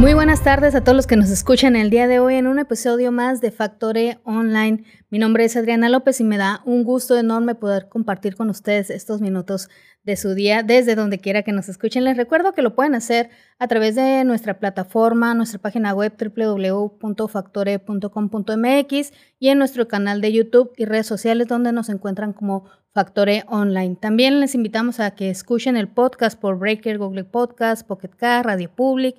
Muy 0.00 0.14
buenas 0.14 0.42
tardes 0.42 0.74
a 0.74 0.82
todos 0.82 0.96
los 0.96 1.06
que 1.06 1.16
nos 1.16 1.28
escuchan 1.28 1.76
el 1.76 1.90
día 1.90 2.08
de 2.08 2.20
hoy 2.20 2.36
en 2.36 2.46
un 2.46 2.58
episodio 2.58 3.12
más 3.12 3.42
de 3.42 3.50
Factore 3.50 4.18
Online. 4.24 4.82
Mi 5.10 5.18
nombre 5.18 5.44
es 5.44 5.58
Adriana 5.58 5.90
López 5.90 6.22
y 6.22 6.24
me 6.24 6.38
da 6.38 6.62
un 6.64 6.84
gusto 6.84 7.18
enorme 7.18 7.54
poder 7.54 7.90
compartir 7.90 8.34
con 8.34 8.48
ustedes 8.48 8.88
estos 8.88 9.20
minutos 9.20 9.68
de 10.02 10.16
su 10.16 10.32
día 10.32 10.62
desde 10.62 10.94
donde 10.94 11.18
quiera 11.18 11.42
que 11.42 11.52
nos 11.52 11.68
escuchen. 11.68 12.04
Les 12.04 12.16
recuerdo 12.16 12.54
que 12.54 12.62
lo 12.62 12.74
pueden 12.74 12.94
hacer 12.94 13.28
a 13.58 13.68
través 13.68 13.94
de 13.94 14.24
nuestra 14.24 14.58
plataforma, 14.58 15.34
nuestra 15.34 15.60
página 15.60 15.92
web 15.92 16.14
www.factore.com.mx 16.18 19.12
y 19.38 19.48
en 19.50 19.58
nuestro 19.58 19.86
canal 19.86 20.22
de 20.22 20.32
YouTube 20.32 20.72
y 20.78 20.86
redes 20.86 21.08
sociales 21.08 21.46
donde 21.46 21.72
nos 21.72 21.90
encuentran 21.90 22.32
como 22.32 22.64
Factore 22.94 23.44
Online. 23.48 23.98
También 24.00 24.40
les 24.40 24.54
invitamos 24.54 24.98
a 24.98 25.10
que 25.10 25.28
escuchen 25.28 25.76
el 25.76 25.88
podcast 25.88 26.40
por 26.40 26.58
Breaker, 26.58 26.96
Google 26.96 27.24
Podcast, 27.24 27.86
Pocket 27.86 28.16
Car, 28.16 28.46
Radio 28.46 28.70
Public, 28.74 29.16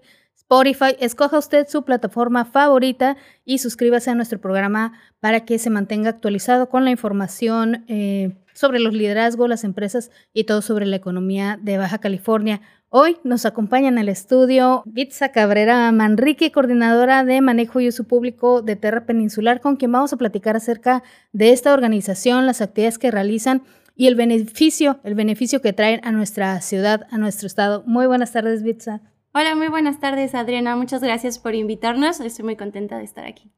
Spotify, 0.52 0.98
escoja 1.00 1.38
usted 1.38 1.66
su 1.70 1.86
plataforma 1.86 2.44
favorita 2.44 3.16
y 3.46 3.60
suscríbase 3.60 4.10
a 4.10 4.16
nuestro 4.16 4.42
programa 4.42 4.92
para 5.22 5.46
que 5.46 5.58
se 5.58 5.70
mantenga 5.70 6.10
actualizado 6.10 6.68
con 6.68 6.84
la 6.84 6.92
información 6.92 7.86
eh, 7.88 8.36
sobre 8.54 8.80
los 8.80 8.94
liderazgos, 8.94 9.48
las 9.48 9.64
empresas 9.64 10.12
y 10.34 10.44
todo 10.44 10.62
sobre 10.62 10.86
la 10.86 10.98
economía 10.98 11.58
de 11.62 11.78
Baja 11.78 12.00
California. 12.00 12.60
Hoy 12.90 13.16
nos 13.24 13.46
acompaña 13.46 13.88
en 13.88 13.98
el 13.98 14.10
estudio 14.10 14.84
Bitsa 14.86 15.32
Cabrera 15.32 15.90
Manrique, 15.94 16.52
coordinadora 16.52 17.24
de 17.24 17.40
manejo 17.40 17.80
y 17.80 17.88
uso 17.88 18.04
público 18.04 18.62
de 18.62 18.76
Terra 18.76 19.06
Peninsular, 19.06 19.62
con 19.62 19.78
quien 19.78 19.94
vamos 19.94 20.12
a 20.12 20.18
platicar 20.18 20.58
acerca 20.58 21.02
de 21.32 21.54
esta 21.54 21.74
organización, 21.74 22.46
las 22.46 22.60
actividades 22.60 23.00
que 23.00 23.10
realizan 23.10 23.64
y 23.96 24.08
el 24.08 24.16
beneficio, 24.16 25.00
el 25.06 25.16
beneficio 25.16 25.62
que 25.62 25.72
traen 25.72 26.02
a 26.04 26.12
nuestra 26.12 26.60
ciudad, 26.60 27.08
a 27.10 27.18
nuestro 27.18 27.48
estado. 27.48 27.84
Muy 27.86 28.08
buenas 28.08 28.34
tardes, 28.34 28.64
Bitsa. 28.64 29.02
Hola, 29.34 29.56
muy 29.56 29.70
buenas 29.70 30.02
tardes, 30.02 30.36
Adriana. 30.36 30.76
Muchas 30.76 31.02
gracias 31.02 31.40
por 31.40 31.56
invitarnos. 31.56 32.20
Estoy 32.20 32.44
muy 32.44 32.58
contenta 32.58 32.98
de 32.98 33.06
estar 33.06 33.26
aquí. 33.26 33.50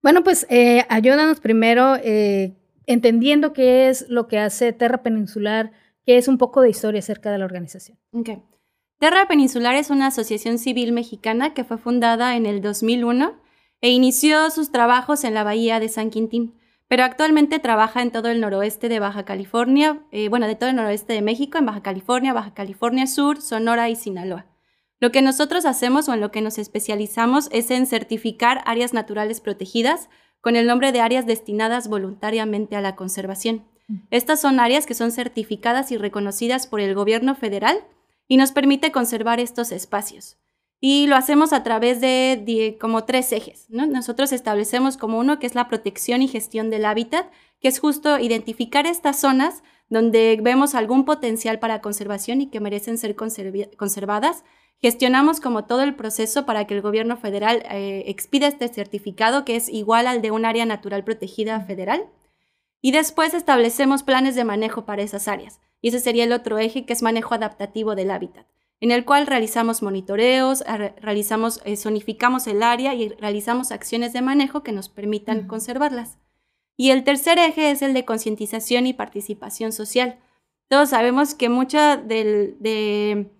Bueno, 0.00 0.22
pues 0.22 0.46
eh, 0.50 0.86
ayúdanos 0.88 1.40
primero 1.40 1.96
eh, 1.96 2.54
entendiendo 2.86 3.52
qué 3.52 3.88
es 3.88 4.08
lo 4.08 4.28
que 4.28 4.38
hace 4.38 4.72
Terra 4.72 5.02
Peninsular, 5.02 5.72
qué 6.04 6.16
es 6.16 6.28
un 6.28 6.38
poco 6.38 6.60
de 6.60 6.70
historia 6.70 7.00
acerca 7.00 7.32
de 7.32 7.38
la 7.38 7.44
organización. 7.44 7.98
Okay. 8.12 8.40
Terra 9.00 9.26
Peninsular 9.26 9.74
es 9.74 9.90
una 9.90 10.06
asociación 10.06 10.58
civil 10.58 10.92
mexicana 10.92 11.54
que 11.54 11.64
fue 11.64 11.76
fundada 11.76 12.36
en 12.36 12.46
el 12.46 12.60
2001 12.60 13.34
e 13.80 13.90
inició 13.90 14.48
sus 14.52 14.70
trabajos 14.70 15.24
en 15.24 15.34
la 15.34 15.42
bahía 15.42 15.80
de 15.80 15.88
San 15.88 16.10
Quintín, 16.10 16.54
pero 16.86 17.02
actualmente 17.02 17.58
trabaja 17.58 18.00
en 18.00 18.12
todo 18.12 18.28
el 18.28 18.40
noroeste 18.40 18.88
de 18.88 19.00
Baja 19.00 19.24
California, 19.24 20.06
eh, 20.12 20.28
bueno, 20.28 20.46
de 20.46 20.54
todo 20.54 20.70
el 20.70 20.76
noroeste 20.76 21.14
de 21.14 21.22
México, 21.22 21.58
en 21.58 21.66
Baja 21.66 21.82
California, 21.82 22.32
Baja 22.32 22.54
California 22.54 23.08
Sur, 23.08 23.42
Sonora 23.42 23.90
y 23.90 23.96
Sinaloa. 23.96 24.46
Lo 24.98 25.12
que 25.12 25.22
nosotros 25.22 25.66
hacemos 25.66 26.08
o 26.08 26.14
en 26.14 26.20
lo 26.20 26.30
que 26.30 26.40
nos 26.40 26.58
especializamos 26.58 27.48
es 27.52 27.70
en 27.70 27.86
certificar 27.86 28.62
áreas 28.64 28.94
naturales 28.94 29.40
protegidas 29.40 30.08
con 30.40 30.56
el 30.56 30.66
nombre 30.66 30.92
de 30.92 31.00
áreas 31.00 31.26
destinadas 31.26 31.88
voluntariamente 31.88 32.76
a 32.76 32.80
la 32.80 32.96
conservación. 32.96 33.64
Mm. 33.88 33.96
Estas 34.10 34.40
son 34.40 34.60
áreas 34.60 34.86
que 34.86 34.94
son 34.94 35.12
certificadas 35.12 35.92
y 35.92 35.98
reconocidas 35.98 36.66
por 36.66 36.80
el 36.80 36.94
gobierno 36.94 37.34
federal 37.34 37.84
y 38.28 38.36
nos 38.36 38.52
permite 38.52 38.90
conservar 38.90 39.38
estos 39.40 39.70
espacios. 39.70 40.38
Y 40.80 41.06
lo 41.06 41.16
hacemos 41.16 41.52
a 41.52 41.62
través 41.62 42.00
de, 42.00 42.76
como 42.80 43.04
tres 43.04 43.32
ejes. 43.32 43.66
Nosotros 43.70 44.32
establecemos 44.32 44.96
como 44.96 45.18
uno 45.18 45.38
que 45.38 45.46
es 45.46 45.54
la 45.54 45.68
protección 45.68 46.22
y 46.22 46.28
gestión 46.28 46.68
del 46.70 46.84
hábitat, 46.84 47.30
que 47.60 47.68
es 47.68 47.78
justo 47.78 48.18
identificar 48.18 48.86
estas 48.86 49.18
zonas 49.18 49.62
donde 49.88 50.38
vemos 50.42 50.74
algún 50.74 51.04
potencial 51.04 51.58
para 51.58 51.80
conservación 51.80 52.40
y 52.40 52.48
que 52.48 52.60
merecen 52.60 52.98
ser 52.98 53.16
conservadas 53.16 54.44
Gestionamos 54.82 55.40
como 55.40 55.64
todo 55.64 55.82
el 55.82 55.94
proceso 55.94 56.44
para 56.44 56.66
que 56.66 56.74
el 56.74 56.82
gobierno 56.82 57.16
federal 57.16 57.62
eh, 57.70 58.04
expida 58.06 58.46
este 58.46 58.68
certificado 58.68 59.44
que 59.44 59.56
es 59.56 59.68
igual 59.68 60.06
al 60.06 60.20
de 60.20 60.30
un 60.30 60.44
área 60.44 60.66
natural 60.66 61.02
protegida 61.02 61.60
federal. 61.60 62.06
Y 62.82 62.92
después 62.92 63.34
establecemos 63.34 64.02
planes 64.02 64.34
de 64.34 64.44
manejo 64.44 64.84
para 64.84 65.02
esas 65.02 65.28
áreas. 65.28 65.60
Y 65.80 65.88
ese 65.88 66.00
sería 66.00 66.24
el 66.24 66.32
otro 66.32 66.58
eje 66.58 66.84
que 66.84 66.92
es 66.92 67.02
manejo 67.02 67.34
adaptativo 67.34 67.94
del 67.94 68.10
hábitat, 68.10 68.46
en 68.80 68.90
el 68.90 69.04
cual 69.04 69.26
realizamos 69.26 69.82
monitoreos, 69.82 70.62
realizamos, 71.00 71.60
eh, 71.64 71.76
zonificamos 71.76 72.46
el 72.46 72.62
área 72.62 72.94
y 72.94 73.08
realizamos 73.08 73.72
acciones 73.72 74.12
de 74.12 74.22
manejo 74.22 74.62
que 74.62 74.72
nos 74.72 74.88
permitan 74.88 75.46
conservarlas. 75.46 76.18
Y 76.76 76.90
el 76.90 77.04
tercer 77.04 77.38
eje 77.38 77.70
es 77.70 77.80
el 77.82 77.94
de 77.94 78.04
concientización 78.04 78.86
y 78.86 78.92
participación 78.92 79.72
social. 79.72 80.18
Todos 80.68 80.90
sabemos 80.90 81.34
que 81.34 81.48
mucha 81.48 81.96
del, 81.96 82.56
de 82.60 83.30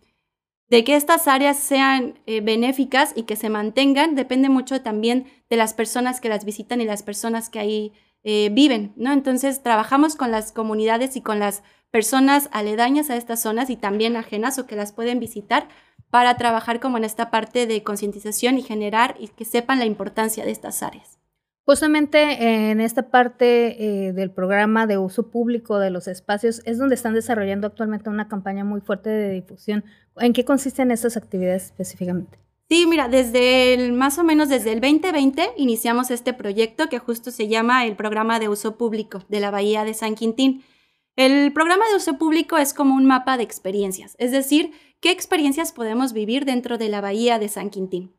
de 0.68 0.84
que 0.84 0.96
estas 0.96 1.28
áreas 1.28 1.58
sean 1.58 2.18
eh, 2.26 2.40
benéficas 2.40 3.12
y 3.14 3.22
que 3.22 3.36
se 3.36 3.48
mantengan 3.48 4.14
depende 4.14 4.48
mucho 4.48 4.82
también 4.82 5.26
de 5.48 5.56
las 5.56 5.74
personas 5.74 6.20
que 6.20 6.28
las 6.28 6.44
visitan 6.44 6.80
y 6.80 6.84
las 6.84 7.02
personas 7.02 7.50
que 7.50 7.58
ahí 7.58 7.92
eh, 8.24 8.50
viven, 8.52 8.92
¿no? 8.96 9.12
Entonces 9.12 9.62
trabajamos 9.62 10.16
con 10.16 10.32
las 10.32 10.50
comunidades 10.50 11.16
y 11.16 11.20
con 11.20 11.38
las 11.38 11.62
personas 11.92 12.48
aledañas 12.50 13.08
a 13.10 13.16
estas 13.16 13.40
zonas 13.40 13.70
y 13.70 13.76
también 13.76 14.16
ajenas 14.16 14.58
o 14.58 14.66
que 14.66 14.74
las 14.74 14.92
pueden 14.92 15.20
visitar 15.20 15.68
para 16.10 16.36
trabajar 16.36 16.80
como 16.80 16.96
en 16.96 17.04
esta 17.04 17.30
parte 17.30 17.66
de 17.66 17.82
concientización 17.82 18.58
y 18.58 18.62
generar 18.62 19.16
y 19.20 19.28
que 19.28 19.44
sepan 19.44 19.78
la 19.78 19.84
importancia 19.84 20.44
de 20.44 20.50
estas 20.50 20.82
áreas. 20.82 21.18
Justamente 21.66 22.70
en 22.70 22.80
esta 22.80 23.10
parte 23.10 24.06
eh, 24.06 24.12
del 24.12 24.30
programa 24.30 24.86
de 24.86 24.98
uso 24.98 25.32
público 25.32 25.80
de 25.80 25.90
los 25.90 26.06
espacios 26.06 26.62
es 26.64 26.78
donde 26.78 26.94
están 26.94 27.12
desarrollando 27.12 27.66
actualmente 27.66 28.08
una 28.08 28.28
campaña 28.28 28.62
muy 28.62 28.80
fuerte 28.80 29.10
de 29.10 29.32
difusión. 29.32 29.84
¿En 30.18 30.32
qué 30.32 30.44
consisten 30.44 30.92
estas 30.92 31.16
actividades 31.16 31.64
específicamente? 31.64 32.38
Sí, 32.68 32.86
mira, 32.86 33.08
desde 33.08 33.74
el, 33.74 33.92
más 33.94 34.16
o 34.18 34.22
menos 34.22 34.48
desde 34.48 34.72
el 34.74 34.80
2020 34.80 35.54
iniciamos 35.56 36.12
este 36.12 36.32
proyecto 36.32 36.88
que 36.88 37.00
justo 37.00 37.32
se 37.32 37.48
llama 37.48 37.84
el 37.84 37.96
programa 37.96 38.38
de 38.38 38.48
uso 38.48 38.78
público 38.78 39.24
de 39.28 39.40
la 39.40 39.50
Bahía 39.50 39.82
de 39.82 39.94
San 39.94 40.14
Quintín. 40.14 40.62
El 41.16 41.52
programa 41.52 41.84
de 41.88 41.96
uso 41.96 42.16
público 42.16 42.58
es 42.58 42.74
como 42.74 42.94
un 42.94 43.06
mapa 43.06 43.36
de 43.36 43.42
experiencias, 43.42 44.14
es 44.20 44.30
decir, 44.30 44.70
qué 45.00 45.10
experiencias 45.10 45.72
podemos 45.72 46.12
vivir 46.12 46.44
dentro 46.44 46.78
de 46.78 46.90
la 46.90 47.00
Bahía 47.00 47.40
de 47.40 47.48
San 47.48 47.70
Quintín. 47.70 48.12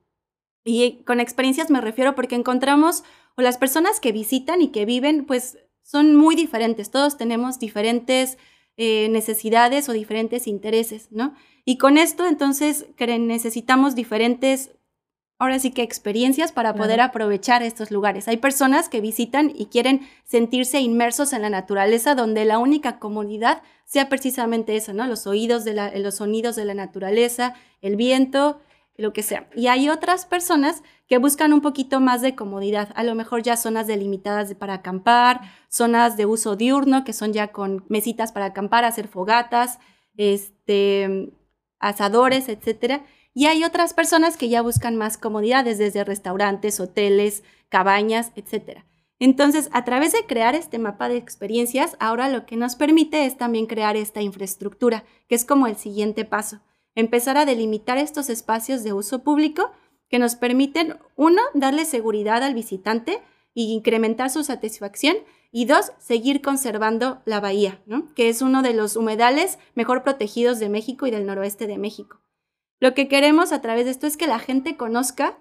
Y 0.67 1.03
con 1.05 1.22
experiencias 1.22 1.69
me 1.69 1.79
refiero 1.79 2.13
porque 2.13 2.35
encontramos 2.35 3.03
o 3.38 3.41
las 3.41 3.57
personas 3.57 4.01
que 4.01 4.11
visitan 4.11 4.61
y 4.61 4.67
que 4.67 4.85
viven, 4.85 5.25
pues 5.25 5.57
son 5.81 6.16
muy 6.16 6.35
diferentes. 6.35 6.91
Todos 6.91 7.16
tenemos 7.16 7.57
diferentes 7.57 8.38
eh, 8.75 9.07
necesidades 9.09 9.88
o 9.88 9.94
diferentes 9.94 10.45
intereses, 10.45 11.07
¿no? 11.09 11.33
Y 11.63 11.77
con 11.77 11.97
esto, 11.97 12.27
entonces, 12.27 12.85
necesitamos 13.00 13.95
diferentes, 13.95 14.72
ahora 15.39 15.57
sí 15.59 15.72
que 15.72 15.83
experiencias 15.83 16.51
para 16.51 16.73
poder 16.75 17.00
aprovechar 17.00 17.63
estos 17.63 17.89
lugares. 17.89 18.27
Hay 18.27 18.38
personas 18.38 18.89
que 18.89 19.00
visitan 19.00 19.53
y 19.56 19.67
quieren 19.67 20.07
sentirse 20.25 20.81
inmersos 20.81 21.31
en 21.31 21.44
la 21.44 21.50
naturaleza, 21.50 22.13
donde 22.13 22.44
la 22.44 22.59
única 22.59 23.00
comunidad 23.00 23.61
sea 23.85 24.09
precisamente 24.09 24.75
eso, 24.75 24.91
¿no? 24.94 25.07
Los 25.07 25.27
oídos 25.27 25.63
de 25.63 25.73
la, 25.73 25.97
los 25.97 26.16
sonidos 26.16 26.57
de 26.57 26.66
la 26.66 26.73
naturaleza, 26.73 27.53
el 27.81 27.95
viento, 27.95 28.59
lo 28.97 29.13
que 29.13 29.23
sea. 29.23 29.47
Y 29.55 29.67
hay 29.67 29.89
otras 29.89 30.25
personas 30.25 30.83
que 31.07 31.19
buscan 31.19 31.53
un 31.53 31.61
poquito 31.61 31.99
más 31.99 32.21
de 32.21 32.35
comodidad, 32.35 32.89
a 32.95 33.03
lo 33.03 33.15
mejor 33.15 33.43
ya 33.43 33.55
zonas 33.55 33.87
delimitadas 33.87 34.53
para 34.55 34.75
acampar, 34.75 35.41
zonas 35.69 36.17
de 36.17 36.25
uso 36.25 36.55
diurno, 36.55 37.03
que 37.03 37.13
son 37.13 37.31
ya 37.31 37.49
con 37.49 37.85
mesitas 37.87 38.31
para 38.31 38.47
acampar, 38.47 38.83
hacer 38.83 39.07
fogatas, 39.07 39.79
este, 40.17 41.31
asadores, 41.79 42.49
etc. 42.49 43.03
Y 43.33 43.45
hay 43.45 43.63
otras 43.63 43.93
personas 43.93 44.35
que 44.35 44.49
ya 44.49 44.63
buscan 44.63 44.97
más 44.97 45.17
comodidades, 45.17 45.77
desde 45.77 46.03
restaurantes, 46.03 46.79
hoteles, 46.79 47.43
cabañas, 47.69 48.31
etc. 48.35 48.81
Entonces, 49.19 49.69
a 49.73 49.85
través 49.85 50.11
de 50.11 50.25
crear 50.25 50.55
este 50.55 50.79
mapa 50.79 51.07
de 51.07 51.17
experiencias, 51.17 51.95
ahora 52.00 52.29
lo 52.29 52.45
que 52.45 52.57
nos 52.57 52.75
permite 52.75 53.25
es 53.25 53.38
también 53.38 53.67
crear 53.67 53.95
esta 53.95 54.21
infraestructura, 54.21 55.05
que 55.27 55.35
es 55.35 55.45
como 55.45 55.67
el 55.67 55.75
siguiente 55.75 56.25
paso 56.25 56.61
empezar 56.97 57.38
a 57.38 57.45
delimitar 57.45 57.99
estos 57.99 58.27
espacios 58.27 58.83
de 58.83 58.91
uso 58.91 59.23
público 59.23 59.69
que 60.09 60.17
nos 60.17 60.35
permiten, 60.35 60.97
uno, 61.15 61.41
darle 61.53 61.85
seguridad 61.85 62.41
al 62.41 62.55
visitante 62.55 63.21
y 63.53 63.71
incrementar 63.71 64.31
su 64.31 64.44
satisfacción, 64.44 65.17
y 65.51 65.65
dos, 65.65 65.91
seguir 65.99 66.41
conservando 66.41 67.21
la 67.25 67.39
bahía, 67.39 67.81
que 68.15 68.29
es 68.29 68.41
uno 68.41 68.63
de 68.63 68.73
los 68.73 68.95
humedales 68.95 69.59
mejor 69.75 70.03
protegidos 70.03 70.59
de 70.59 70.69
México 70.69 71.05
y 71.05 71.11
del 71.11 71.25
noroeste 71.25 71.67
de 71.67 71.77
México. 71.77 72.19
Lo 72.79 72.95
que 72.95 73.07
queremos 73.07 73.51
a 73.51 73.61
través 73.61 73.85
de 73.85 73.91
esto 73.91 74.07
es 74.07 74.17
que 74.17 74.27
la 74.27 74.39
gente 74.39 74.75
conozca 74.75 75.38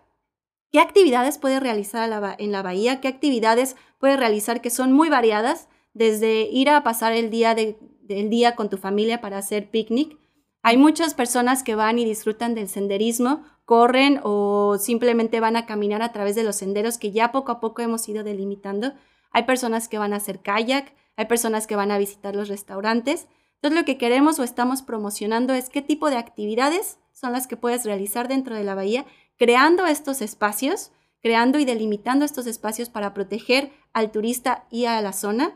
qué 0.70 0.78
actividades 0.78 1.38
puede 1.38 1.58
realizar 1.58 2.36
en 2.38 2.52
la 2.52 2.62
bahía, 2.62 3.00
qué 3.00 3.08
actividades 3.08 3.76
puede 3.98 4.16
realizar 4.16 4.60
que 4.60 4.70
son 4.70 4.92
muy 4.92 5.08
variadas, 5.08 5.68
desde 5.94 6.42
ir 6.42 6.68
a 6.68 6.82
pasar 6.82 7.14
el 7.14 7.30
día, 7.30 7.54
del 7.54 8.30
día 8.30 8.54
con 8.54 8.68
tu 8.68 8.76
familia 8.76 9.22
para 9.22 9.38
hacer 9.38 9.70
picnic, 9.70 10.18
hay 10.66 10.78
muchas 10.78 11.14
personas 11.14 11.62
que 11.62 11.76
van 11.76 12.00
y 12.00 12.04
disfrutan 12.04 12.56
del 12.56 12.68
senderismo, 12.68 13.44
corren 13.64 14.18
o 14.24 14.78
simplemente 14.80 15.38
van 15.38 15.54
a 15.54 15.64
caminar 15.64 16.02
a 16.02 16.10
través 16.10 16.34
de 16.34 16.42
los 16.42 16.56
senderos 16.56 16.98
que 16.98 17.12
ya 17.12 17.30
poco 17.30 17.52
a 17.52 17.60
poco 17.60 17.82
hemos 17.82 18.08
ido 18.08 18.24
delimitando. 18.24 18.92
Hay 19.30 19.44
personas 19.44 19.86
que 19.86 19.98
van 19.98 20.12
a 20.12 20.16
hacer 20.16 20.40
kayak, 20.40 20.92
hay 21.16 21.26
personas 21.26 21.68
que 21.68 21.76
van 21.76 21.92
a 21.92 21.98
visitar 21.98 22.34
los 22.34 22.48
restaurantes. 22.48 23.28
Entonces 23.54 23.78
lo 23.78 23.84
que 23.84 23.96
queremos 23.96 24.40
o 24.40 24.42
estamos 24.42 24.82
promocionando 24.82 25.54
es 25.54 25.70
qué 25.70 25.82
tipo 25.82 26.10
de 26.10 26.16
actividades 26.16 26.98
son 27.12 27.30
las 27.30 27.46
que 27.46 27.56
puedes 27.56 27.84
realizar 27.84 28.26
dentro 28.26 28.56
de 28.56 28.64
la 28.64 28.74
bahía 28.74 29.06
creando 29.38 29.86
estos 29.86 30.20
espacios, 30.20 30.90
creando 31.22 31.60
y 31.60 31.64
delimitando 31.64 32.24
estos 32.24 32.48
espacios 32.48 32.88
para 32.88 33.14
proteger 33.14 33.70
al 33.92 34.10
turista 34.10 34.66
y 34.72 34.86
a 34.86 35.00
la 35.00 35.12
zona 35.12 35.54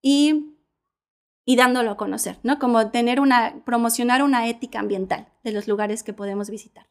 y, 0.00 0.55
y 1.48 1.54
dándolo 1.56 1.92
a 1.92 1.96
conocer, 1.96 2.36
¿no? 2.42 2.58
Como 2.58 2.90
tener 2.90 3.20
una, 3.20 3.54
promocionar 3.64 4.22
una 4.22 4.48
ética 4.48 4.80
ambiental 4.80 5.28
de 5.44 5.52
los 5.52 5.68
lugares 5.68 6.02
que 6.02 6.12
podemos 6.12 6.50
visitar. 6.50 6.86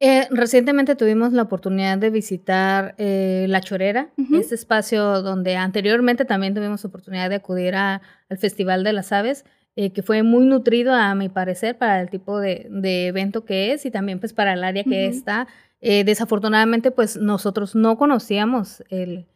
Eh, 0.00 0.26
recientemente 0.30 0.96
tuvimos 0.96 1.32
la 1.32 1.42
oportunidad 1.42 1.96
de 1.98 2.10
visitar 2.10 2.94
eh, 2.98 3.46
La 3.48 3.60
Chorera, 3.60 4.08
este 4.32 4.54
espacio 4.54 5.22
donde 5.22 5.56
anteriormente 5.56 6.24
también 6.24 6.54
tuvimos 6.54 6.84
oportunidad 6.84 7.30
de 7.30 7.36
acudir 7.36 7.74
al 7.74 8.00
Festival 8.38 8.82
de 8.82 8.92
las 8.94 9.12
Aves, 9.12 9.44
eh, 9.74 9.92
que 9.92 10.02
fue 10.02 10.22
muy 10.22 10.46
nutrido 10.46 10.94
a 10.94 11.14
mi 11.14 11.28
parecer 11.28 11.76
para 11.76 12.00
el 12.00 12.08
tipo 12.08 12.40
de, 12.40 12.68
evento 13.06 13.44
que 13.44 13.72
es 13.72 13.84
y 13.86 13.90
también 13.90 14.20
pues 14.20 14.32
para 14.32 14.54
el 14.54 14.64
área 14.64 14.84
que 14.84 15.06
está. 15.06 15.48
desafortunadamente 15.80 16.90
pues 16.90 17.18
nosotros 17.18 17.74
no 17.74 17.98
conocíamos 17.98 18.82
el, 18.88 19.26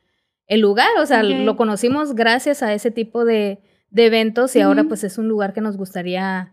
lugar, 0.48 0.90
o 0.98 1.06
sea, 1.06 1.22
lo 1.22 1.56
conocimos 1.56 2.14
gracias 2.14 2.62
a 2.62 2.74
ese 2.74 2.90
tipo 2.90 3.24
de, 3.24 3.60
eventos 3.94 4.54
y 4.56 4.60
ahora 4.60 4.84
pues 4.84 5.04
es 5.04 5.18
un 5.18 5.28
lugar 5.28 5.52
que 5.52 5.60
nos 5.60 5.76
gustaría 5.76 6.52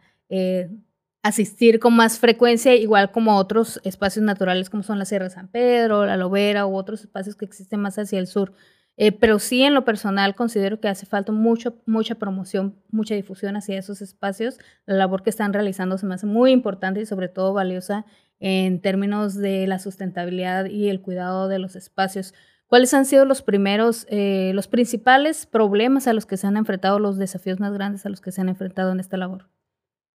asistir 1.23 1.79
con 1.79 1.95
más 1.95 2.19
frecuencia, 2.19 2.75
igual 2.75 3.11
como 3.11 3.37
otros 3.37 3.81
espacios 3.83 4.23
naturales 4.23 4.69
como 4.69 4.83
son 4.83 4.99
la 4.99 5.05
Sierra 5.05 5.25
de 5.25 5.31
San 5.31 5.47
Pedro, 5.47 6.05
la 6.05 6.17
Lobera 6.17 6.65
u 6.65 6.75
otros 6.75 7.01
espacios 7.01 7.35
que 7.35 7.45
existen 7.45 7.81
más 7.81 7.97
hacia 7.97 8.19
el 8.19 8.27
sur. 8.27 8.53
Eh, 8.99 9.11
pero 9.11 9.37
sí 9.37 9.61
en 9.61 9.75
lo 9.75 9.85
personal 9.85 10.33
considero 10.33 10.79
que 10.79 10.87
hace 10.87 11.05
falta 11.05 11.31
mucho, 11.31 11.75
mucha 11.85 12.15
promoción, 12.15 12.81
mucha 12.89 13.13
difusión 13.13 13.55
hacia 13.55 13.77
esos 13.77 14.01
espacios. 14.01 14.57
La 14.85 14.95
labor 14.95 15.21
que 15.21 15.29
están 15.29 15.53
realizando 15.53 15.97
se 15.99 16.07
me 16.07 16.15
hace 16.15 16.25
muy 16.25 16.51
importante 16.51 17.01
y 17.01 17.05
sobre 17.05 17.27
todo 17.27 17.53
valiosa 17.53 18.05
en 18.39 18.81
términos 18.81 19.35
de 19.35 19.67
la 19.67 19.77
sustentabilidad 19.79 20.65
y 20.65 20.89
el 20.89 21.01
cuidado 21.01 21.47
de 21.47 21.59
los 21.59 21.75
espacios. 21.75 22.33
¿Cuáles 22.67 22.93
han 22.93 23.05
sido 23.05 23.25
los 23.25 23.41
primeros, 23.41 24.05
eh, 24.09 24.51
los 24.53 24.67
principales 24.67 25.45
problemas 25.45 26.07
a 26.07 26.13
los 26.13 26.25
que 26.25 26.37
se 26.37 26.47
han 26.47 26.57
enfrentado, 26.57 26.99
los 26.99 27.17
desafíos 27.17 27.59
más 27.59 27.73
grandes 27.73 28.05
a 28.05 28.09
los 28.09 28.21
que 28.21 28.31
se 28.31 28.41
han 28.41 28.49
enfrentado 28.49 28.91
en 28.91 28.99
esta 28.99 29.17
labor? 29.17 29.49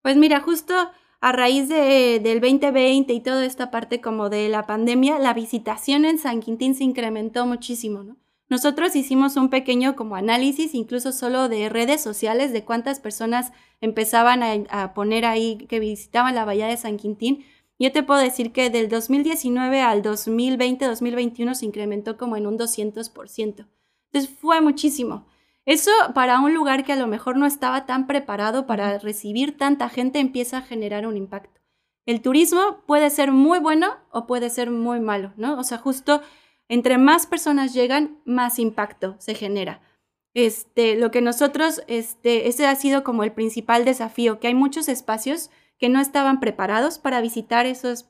Pues 0.02 0.16
mira, 0.16 0.40
justo 0.40 0.75
a 1.20 1.32
raíz 1.32 1.69
de, 1.69 2.20
del 2.22 2.40
2020 2.40 3.12
y 3.12 3.20
toda 3.20 3.44
esta 3.44 3.70
parte 3.70 4.00
como 4.00 4.28
de 4.28 4.49
la 4.49 4.66
pandemia, 4.66 5.19
la 5.19 5.32
visitación 5.32 6.04
en 6.04 6.19
San 6.19 6.40
Quintín 6.40 6.75
se 6.75 6.84
incrementó 6.84 7.46
muchísimo, 7.46 8.02
¿no? 8.02 8.16
Nosotros 8.52 8.94
hicimos 8.96 9.37
un 9.37 9.49
pequeño 9.49 9.96
como 9.96 10.14
análisis, 10.14 10.75
incluso 10.75 11.12
solo 11.12 11.49
de 11.49 11.70
redes 11.70 12.02
sociales, 12.02 12.52
de 12.52 12.64
cuántas 12.64 13.00
personas 13.00 13.50
empezaban 13.81 14.66
a, 14.69 14.93
poner 14.93 15.25
ahí 15.25 15.56
que 15.70 15.81
visitaban 15.81 16.34
la 16.34 16.44
bahía 16.44 16.66
de 16.66 16.76
San 16.76 16.99
Quintín. 16.99 17.46
Yo 17.78 17.92
te 17.92 18.02
puedo 18.02 18.20
decir 18.20 18.52
que 18.52 18.70
del 18.70 18.88
2019 18.88 19.80
al 19.80 20.02
2020-2021 20.02 21.54
se 21.54 21.66
incrementó 21.66 22.16
como 22.16 22.36
en 22.36 22.46
un 22.46 22.58
200%. 22.58 23.66
Entonces 24.12 24.38
fue 24.40 24.60
muchísimo. 24.60 25.26
Eso 25.64 25.90
para 26.14 26.40
un 26.40 26.54
lugar 26.54 26.84
que 26.84 26.92
a 26.92 26.96
lo 26.96 27.06
mejor 27.06 27.36
no 27.36 27.46
estaba 27.46 27.86
tan 27.86 28.06
preparado 28.06 28.66
para 28.66 28.98
recibir 28.98 29.56
tanta 29.56 29.88
gente 29.88 30.19
empieza 30.19 30.58
a 30.58 30.62
generar 30.62 31.06
un 31.06 31.16
impacto. 31.16 31.60
El 32.04 32.20
turismo 32.20 32.82
puede 32.86 33.10
ser 33.10 33.30
muy 33.30 33.60
bueno 33.60 33.96
o 34.10 34.26
puede 34.26 34.50
ser 34.50 34.70
muy 34.70 34.98
malo, 34.98 35.32
¿no? 35.36 35.58
O 35.58 35.62
sea, 35.62 35.78
justo 35.78 36.20
entre 36.68 36.98
más 36.98 37.26
personas 37.26 37.75
llegan, 37.75 38.20
más 38.25 38.58
impacto 38.58 39.14
se 39.18 39.34
genera. 39.34 39.82
Este, 40.34 40.96
lo 40.96 41.10
que 41.10 41.20
nosotros, 41.20 41.82
este, 41.86 42.48
ese 42.48 42.66
ha 42.66 42.75
sido 42.75 43.04
como 43.04 43.25
el 43.25 43.32
principal 43.32 43.84
desafío, 43.84 44.40
que 44.40 44.48
hay 44.48 44.54
muchos 44.54 44.88
espacios 44.88 45.50
que 45.78 45.88
no 45.88 46.00
estaban 46.00 46.40
preparados 46.40 46.98
para 46.98 47.20
visitar 47.20 47.66
esos, 47.66 48.08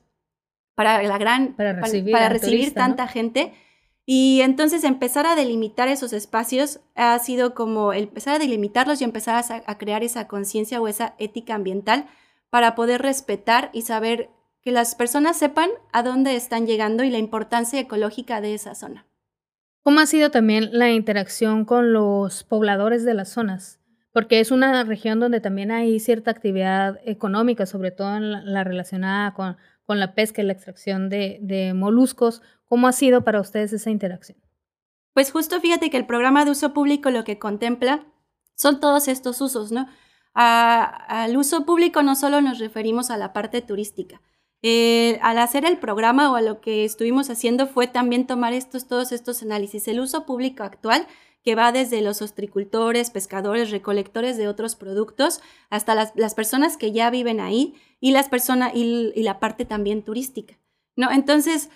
para 0.75 1.01
la 1.03 1.17
gran, 1.17 1.55
para 1.55 1.73
recibir, 2.29 2.73
tanta 2.73 3.07
gente 3.07 3.53
y 4.05 4.41
entonces 4.41 4.83
empezar 4.83 5.25
a 5.25 5.35
delimitar 5.35 5.87
esos 5.87 6.11
espacios 6.11 6.81
ha 6.95 7.17
sido 7.19 7.53
como 7.53 7.93
empezar 7.93 8.35
a 8.35 8.39
delimitarlos 8.39 8.99
y 8.99 9.05
empezar 9.05 9.43
a, 9.65 9.77
crear 9.77 10.03
esa 10.03 10.27
conciencia 10.27 10.81
o 10.81 10.87
esa 10.87 11.15
ética 11.19 11.55
ambiental 11.55 12.07
para 12.49 12.75
poder 12.75 13.01
respetar 13.01 13.69
y 13.73 13.83
saber 13.83 14.29
que 14.61 14.71
las 14.71 14.95
personas 14.95 15.37
sepan 15.37 15.69
a 15.91 16.03
dónde 16.03 16.35
están 16.35 16.67
llegando 16.67 17.03
y 17.03 17.09
la 17.09 17.17
importancia 17.17 17.79
ecológica 17.79 18.41
de 18.41 18.53
esa 18.53 18.75
zona. 18.75 19.05
¿Cómo 19.83 19.99
ha 19.99 20.05
sido 20.05 20.31
también 20.31 20.69
la 20.77 20.89
interacción 20.91 21.65
con 21.65 21.93
los 21.93 22.43
pobladores 22.43 23.03
de 23.05 23.13
las 23.13 23.29
zonas? 23.29 23.79
Porque 24.13 24.39
es 24.39 24.51
una 24.51 24.83
región 24.83 25.19
donde 25.19 25.41
también 25.41 25.71
hay 25.71 25.99
cierta 25.99 26.31
actividad 26.31 26.99
económica, 27.03 27.65
sobre 27.65 27.91
todo 27.91 28.15
en 28.15 28.53
la, 28.53 28.63
relacionada 28.63 29.33
con, 29.33 29.57
con, 29.85 29.99
la 29.99 30.15
pesca 30.15 30.41
y 30.41 30.45
la 30.45 30.53
extracción 30.53 31.09
de, 31.09 31.39
de 31.41 31.73
moluscos. 31.73 32.41
¿Cómo 32.65 32.87
ha 32.87 32.91
sido 32.93 33.23
para 33.23 33.41
ustedes 33.41 33.73
esa 33.73 33.89
interacción? 33.89 34.37
Pues 35.13 35.31
justo 35.31 35.59
fíjate 35.59 35.89
que 35.89 35.97
el 35.97 36.05
programa 36.05 36.45
de 36.45 36.51
uso 36.51 36.73
público 36.73 37.11
lo 37.11 37.23
que 37.23 37.39
contempla 37.39 38.05
son 38.55 38.79
todos 38.79 39.07
estos 39.07 39.41
usos, 39.41 39.71
¿no? 39.71 39.87
al 40.35 41.37
uso 41.37 41.65
público 41.65 42.01
no 42.01 42.15
solo 42.15 42.41
nos 42.41 42.59
referimos 42.59 43.11
a 43.11 43.17
la 43.17 43.33
parte 43.33 43.61
turística. 43.61 44.21
Eh, 44.63 45.19
al 45.21 45.37
hacer 45.37 45.65
el 45.65 45.77
programa 45.77 46.31
o 46.31 46.35
a 46.35 46.41
lo 46.41 46.61
que 46.61 46.85
estuvimos 46.85 47.29
haciendo 47.29 47.67
fue 47.67 47.85
también 47.85 48.25
tomar 48.25 48.53
estos, 48.53 48.87
todos 48.87 49.11
estos 49.11 49.43
análisis. 49.43 49.87
El 49.87 49.99
uso 49.99 50.25
público 50.25 50.63
actual, 50.63 51.05
que 51.43 51.55
va 51.55 51.71
desde 51.71 52.01
los 52.01 52.21
ostricultores, 52.21 53.09
pescadores, 53.09 53.71
recolectores 53.71 54.37
de 54.37 54.47
otros 54.47 54.75
productos, 54.75 55.41
hasta 55.69 55.93
las, 55.95 56.33
personas 56.33 56.77
que 56.77 56.91
ya 56.91 57.09
viven 57.09 57.39
ahí 57.39 57.75
y, 57.99 58.11
las 58.11 58.29
personas, 58.29 58.71
y 58.73 59.21
la 59.23 59.39
parte 59.39 59.65
también 59.65 60.03
turística. 60.03 60.57
¿no? 60.95 61.11
Entonces, 61.11 61.69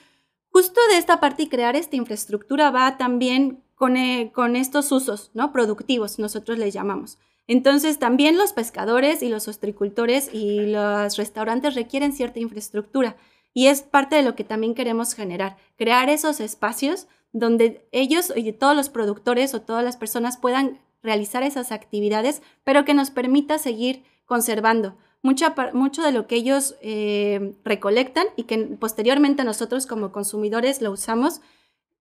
Justo 0.57 0.81
de 0.89 0.97
esta 0.97 1.19
parte 1.19 1.43
y 1.43 1.49
crear 1.49 1.75
esta 1.75 1.97
infraestructura 1.97 2.71
va 2.71 2.97
también 2.97 3.63
con, 3.75 3.95
eh, 3.95 4.31
con 4.33 4.55
estos 4.55 4.91
usos 4.91 5.29
¿no? 5.35 5.51
productivos, 5.51 6.17
nosotros 6.19 6.57
les 6.57 6.73
llamamos. 6.73 7.19
Entonces, 7.45 7.99
también 7.99 8.37
los 8.37 8.53
pescadores 8.53 9.21
y 9.21 9.29
los 9.29 9.47
ostricultores 9.47 10.33
y 10.33 10.65
los 10.65 11.15
restaurantes 11.15 11.75
requieren 11.75 12.11
cierta 12.11 12.39
infraestructura 12.39 13.17
y 13.53 13.67
es 13.67 13.83
parte 13.83 14.15
de 14.15 14.23
lo 14.23 14.35
que 14.35 14.43
también 14.43 14.73
queremos 14.73 15.13
generar, 15.13 15.57
crear 15.77 16.09
esos 16.09 16.39
espacios 16.39 17.07
donde 17.39 17.87
ellos 17.91 18.31
y 18.35 18.51
todos 18.53 18.75
los 18.75 18.89
productores 18.89 19.53
o 19.53 19.61
todas 19.61 19.83
las 19.83 19.97
personas 19.97 20.37
puedan 20.37 20.79
realizar 21.03 21.43
esas 21.43 21.71
actividades, 21.71 22.41
pero 22.63 22.85
que 22.85 22.93
nos 22.93 23.11
permita 23.11 23.57
seguir 23.57 24.03
conservando 24.25 24.95
mucho 25.21 26.03
de 26.03 26.11
lo 26.11 26.27
que 26.27 26.35
ellos 26.35 26.75
eh, 26.81 27.53
recolectan 27.63 28.27
y 28.35 28.43
que 28.43 28.57
posteriormente 28.57 29.43
nosotros 29.43 29.85
como 29.85 30.11
consumidores 30.11 30.81
lo 30.81 30.91
usamos, 30.91 31.41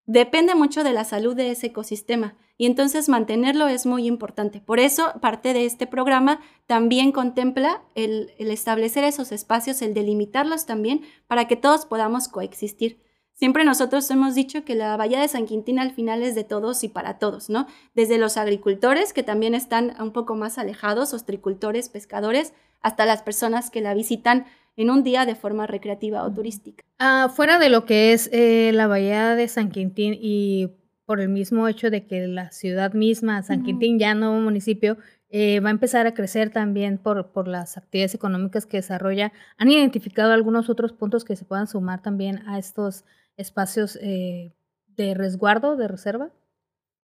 depende 0.04 0.54
mucho 0.54 0.84
de 0.84 0.92
la 0.92 1.04
salud 1.04 1.34
de 1.34 1.50
ese 1.50 1.68
ecosistema 1.68 2.36
y 2.58 2.66
entonces 2.66 3.08
mantenerlo 3.08 3.66
es 3.68 3.84
muy 3.84 4.06
importante. 4.06 4.60
Por 4.60 4.78
eso 4.78 5.12
parte 5.20 5.52
de 5.52 5.66
este 5.66 5.86
programa 5.86 6.40
también 6.66 7.10
contempla 7.12 7.82
el 7.94 8.32
establecer 8.38 9.04
esos 9.04 9.32
espacios, 9.32 9.82
el 9.82 9.92
delimitarlos 9.92 10.64
también 10.64 11.02
para 11.26 11.48
que 11.48 11.56
todos 11.56 11.84
podamos 11.84 12.28
coexistir. 12.28 13.05
Siempre 13.36 13.64
nosotros 13.64 14.10
hemos 14.10 14.34
dicho 14.34 14.64
que 14.64 14.74
la 14.74 14.96
Bahía 14.96 15.20
de 15.20 15.28
San 15.28 15.44
Quintín 15.44 15.78
al 15.78 15.92
final 15.92 16.22
es 16.22 16.34
de 16.34 16.42
todos 16.42 16.82
y 16.84 16.88
para 16.88 17.18
todos, 17.18 17.50
¿no? 17.50 17.66
Desde 17.94 18.16
los 18.16 18.38
agricultores, 18.38 19.12
que 19.12 19.22
también 19.22 19.54
están 19.54 19.92
un 20.00 20.12
poco 20.12 20.36
más 20.36 20.56
alejados, 20.56 21.12
ostricultores, 21.12 21.90
pescadores, 21.90 22.54
hasta 22.80 23.04
las 23.04 23.20
personas 23.20 23.70
que 23.70 23.82
la 23.82 23.92
visitan 23.92 24.46
en 24.78 24.88
un 24.88 25.04
día 25.04 25.26
de 25.26 25.34
forma 25.34 25.66
recreativa 25.66 26.22
o 26.24 26.32
turística. 26.32 26.82
Ah, 26.98 27.30
fuera 27.34 27.58
de 27.58 27.68
lo 27.68 27.84
que 27.84 28.14
es 28.14 28.30
eh, 28.32 28.70
la 28.72 28.86
Bahía 28.86 29.34
de 29.34 29.48
San 29.48 29.70
Quintín 29.70 30.16
y 30.18 30.70
por 31.04 31.20
el 31.20 31.28
mismo 31.28 31.68
hecho 31.68 31.90
de 31.90 32.06
que 32.06 32.26
la 32.26 32.50
ciudad 32.52 32.94
misma, 32.94 33.42
San 33.42 33.64
Quintín, 33.64 33.98
ya 33.98 34.14
no 34.14 34.32
municipio, 34.40 34.96
eh, 35.28 35.60
va 35.60 35.68
a 35.68 35.72
empezar 35.72 36.06
a 36.06 36.14
crecer 36.14 36.50
también 36.50 36.96
por, 36.96 37.32
por 37.32 37.48
las 37.48 37.76
actividades 37.76 38.14
económicas 38.14 38.64
que 38.64 38.78
desarrolla. 38.78 39.32
¿Han 39.58 39.70
identificado 39.70 40.32
algunos 40.32 40.70
otros 40.70 40.94
puntos 40.94 41.24
que 41.24 41.36
se 41.36 41.44
puedan 41.44 41.66
sumar 41.66 42.00
también 42.00 42.42
a 42.48 42.58
estos 42.58 43.04
espacios 43.36 43.98
eh, 44.02 44.54
de 44.86 45.14
resguardo, 45.14 45.76
de 45.76 45.88
reserva? 45.88 46.32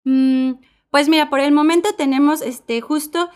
Mm, 0.04 0.54
pues 0.90 1.10
mira, 1.10 1.30
por 1.30 1.40
el 1.40 1.52
momento 1.52 1.90
tenemos 1.98 2.42
este 2.42 2.82
justo, 2.82 3.30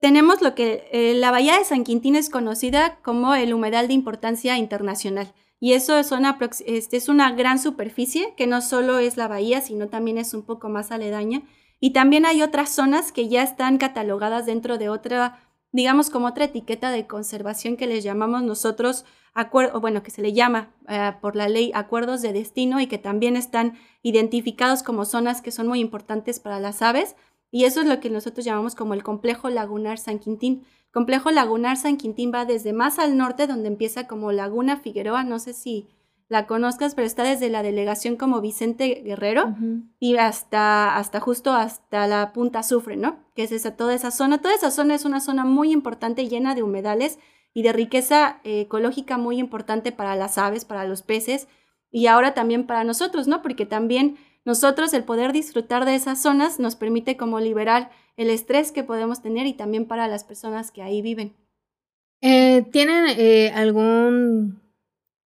tenemos 0.00 0.40
lo 0.40 0.54
que 0.54 0.88
eh, 0.92 1.14
la 1.14 1.30
bahía 1.30 1.58
de 1.58 1.64
San 1.64 1.84
Quintín 1.84 2.16
es 2.16 2.30
conocida 2.30 2.98
como 3.02 3.34
el 3.34 3.52
humedal 3.52 3.88
de 3.88 3.94
importancia 3.94 4.56
internacional. 4.56 5.32
Y 5.60 5.74
eso 5.74 5.98
es 5.98 6.10
una, 6.10 6.38
este, 6.64 6.96
es 6.96 7.08
una 7.10 7.32
gran 7.32 7.58
superficie 7.58 8.32
que 8.36 8.46
no 8.46 8.62
solo 8.62 8.98
es 8.98 9.18
la 9.18 9.28
bahía, 9.28 9.60
sino 9.60 9.88
también 9.88 10.16
es 10.16 10.32
un 10.32 10.42
poco 10.42 10.70
más 10.70 10.90
aledaña. 10.90 11.42
Y 11.80 11.92
también 11.92 12.24
hay 12.24 12.42
otras 12.42 12.70
zonas 12.70 13.12
que 13.12 13.28
ya 13.28 13.42
están 13.42 13.76
catalogadas 13.76 14.46
dentro 14.46 14.78
de 14.78 14.88
otra, 14.88 15.38
digamos 15.72 16.10
como 16.10 16.26
otra 16.26 16.46
etiqueta 16.46 16.90
de 16.90 17.06
conservación 17.06 17.76
que 17.76 17.86
les 17.86 18.04
llamamos 18.04 18.42
nosotros 18.42 19.04
acuerdo, 19.34 19.80
bueno, 19.80 20.02
que 20.02 20.10
se 20.10 20.22
le 20.22 20.32
llama 20.32 20.70
eh, 20.88 21.12
por 21.20 21.36
la 21.36 21.48
ley 21.48 21.70
acuerdos 21.74 22.22
de 22.22 22.32
destino 22.32 22.80
y 22.80 22.86
que 22.86 22.98
también 22.98 23.36
están 23.36 23.78
identificados 24.02 24.82
como 24.82 25.04
zonas 25.04 25.42
que 25.42 25.52
son 25.52 25.68
muy 25.68 25.80
importantes 25.80 26.40
para 26.40 26.60
las 26.60 26.82
aves. 26.82 27.16
Y 27.50 27.64
eso 27.64 27.80
es 27.80 27.86
lo 27.86 28.00
que 28.00 28.10
nosotros 28.10 28.44
llamamos 28.44 28.74
como 28.74 28.94
el 28.94 29.02
complejo 29.02 29.48
lagunar 29.48 29.98
San 29.98 30.18
Quintín. 30.18 30.64
complejo 30.92 31.30
lagunar 31.30 31.76
San 31.76 31.96
Quintín 31.96 32.32
va 32.34 32.44
desde 32.44 32.72
más 32.72 32.98
al 32.98 33.16
norte, 33.16 33.46
donde 33.46 33.68
empieza 33.68 34.06
como 34.06 34.32
Laguna 34.32 34.76
Figueroa, 34.76 35.24
no 35.24 35.38
sé 35.38 35.52
si 35.52 35.88
la 36.30 36.46
conozcas, 36.46 36.94
pero 36.94 37.08
está 37.08 37.24
desde 37.24 37.50
la 37.50 37.64
delegación 37.64 38.14
como 38.14 38.40
Vicente 38.40 39.02
Guerrero 39.04 39.56
y 39.98 40.16
hasta, 40.16 40.96
hasta 40.96 41.18
justo 41.18 41.52
hasta 41.52 42.06
la 42.06 42.32
Punta 42.32 42.60
Azufre, 42.60 42.96
¿no? 42.96 43.18
Que 43.34 43.42
es 43.42 43.50
esa, 43.50 43.76
toda 43.76 43.94
esa 43.94 44.12
zona. 44.12 44.38
Toda 44.40 44.54
esa 44.54 44.70
zona 44.70 44.94
es 44.94 45.04
una 45.04 45.20
zona 45.20 45.44
muy 45.44 45.72
importante, 45.72 46.28
llena 46.28 46.54
de 46.54 46.62
humedales 46.62 47.18
y 47.52 47.62
de 47.62 47.72
riqueza 47.72 48.40
eh, 48.44 48.60
ecológica 48.60 49.18
muy 49.18 49.40
importante 49.40 49.90
para 49.90 50.14
las 50.14 50.38
aves, 50.38 50.64
para 50.64 50.84
los 50.84 51.02
peces 51.02 51.48
y 51.90 52.06
ahora 52.06 52.32
también 52.32 52.64
para 52.64 52.84
nosotros, 52.84 53.26
¿no? 53.26 53.42
Porque 53.42 53.66
también 53.66 54.16
nosotros 54.44 54.94
el 54.94 55.02
poder 55.02 55.32
disfrutar 55.32 55.84
de 55.84 55.96
esas 55.96 56.22
zonas 56.22 56.60
nos 56.60 56.76
permite 56.76 57.16
como 57.16 57.40
liberar 57.40 57.90
el 58.16 58.30
estrés 58.30 58.70
que 58.70 58.84
podemos 58.84 59.20
tener 59.20 59.48
y 59.48 59.54
también 59.54 59.84
para 59.84 60.06
las 60.06 60.22
personas 60.22 60.70
que 60.70 60.82
ahí 60.82 61.02
viven. 61.02 61.34
Eh, 62.20 62.62
¿Tienen 62.70 63.06
eh, 63.18 63.50
algún 63.52 64.59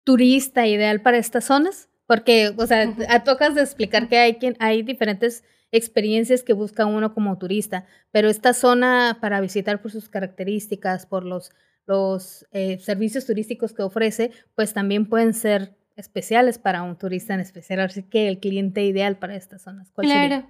turista 0.04 0.66
ideal 0.66 1.00
para 1.00 1.18
estas 1.18 1.44
zonas? 1.44 1.88
Porque, 2.06 2.52
o 2.56 2.66
sea, 2.66 2.94
tocas 3.24 3.54
de 3.54 3.62
explicar 3.62 4.08
que 4.08 4.18
hay, 4.18 4.38
hay 4.58 4.82
diferentes 4.82 5.44
experiencias 5.70 6.42
que 6.42 6.52
busca 6.52 6.84
uno 6.84 7.14
como 7.14 7.38
turista, 7.38 7.86
pero 8.10 8.28
esta 8.28 8.52
zona 8.52 9.18
para 9.20 9.40
visitar 9.40 9.80
por 9.80 9.90
sus 9.90 10.08
características, 10.08 11.06
por 11.06 11.24
los, 11.24 11.50
los 11.86 12.46
eh, 12.52 12.78
servicios 12.78 13.24
turísticos 13.24 13.72
que 13.72 13.82
ofrece, 13.82 14.30
pues 14.54 14.74
también 14.74 15.06
pueden 15.06 15.32
ser 15.32 15.74
especiales 15.96 16.58
para 16.58 16.82
un 16.82 16.96
turista 16.96 17.34
en 17.34 17.40
especial. 17.40 17.80
Así 17.80 18.02
que 18.02 18.28
el 18.28 18.38
cliente 18.38 18.84
ideal 18.84 19.16
para 19.16 19.34
estas 19.34 19.62
zonas. 19.62 19.90
¿cuál 19.92 20.06
claro. 20.06 20.46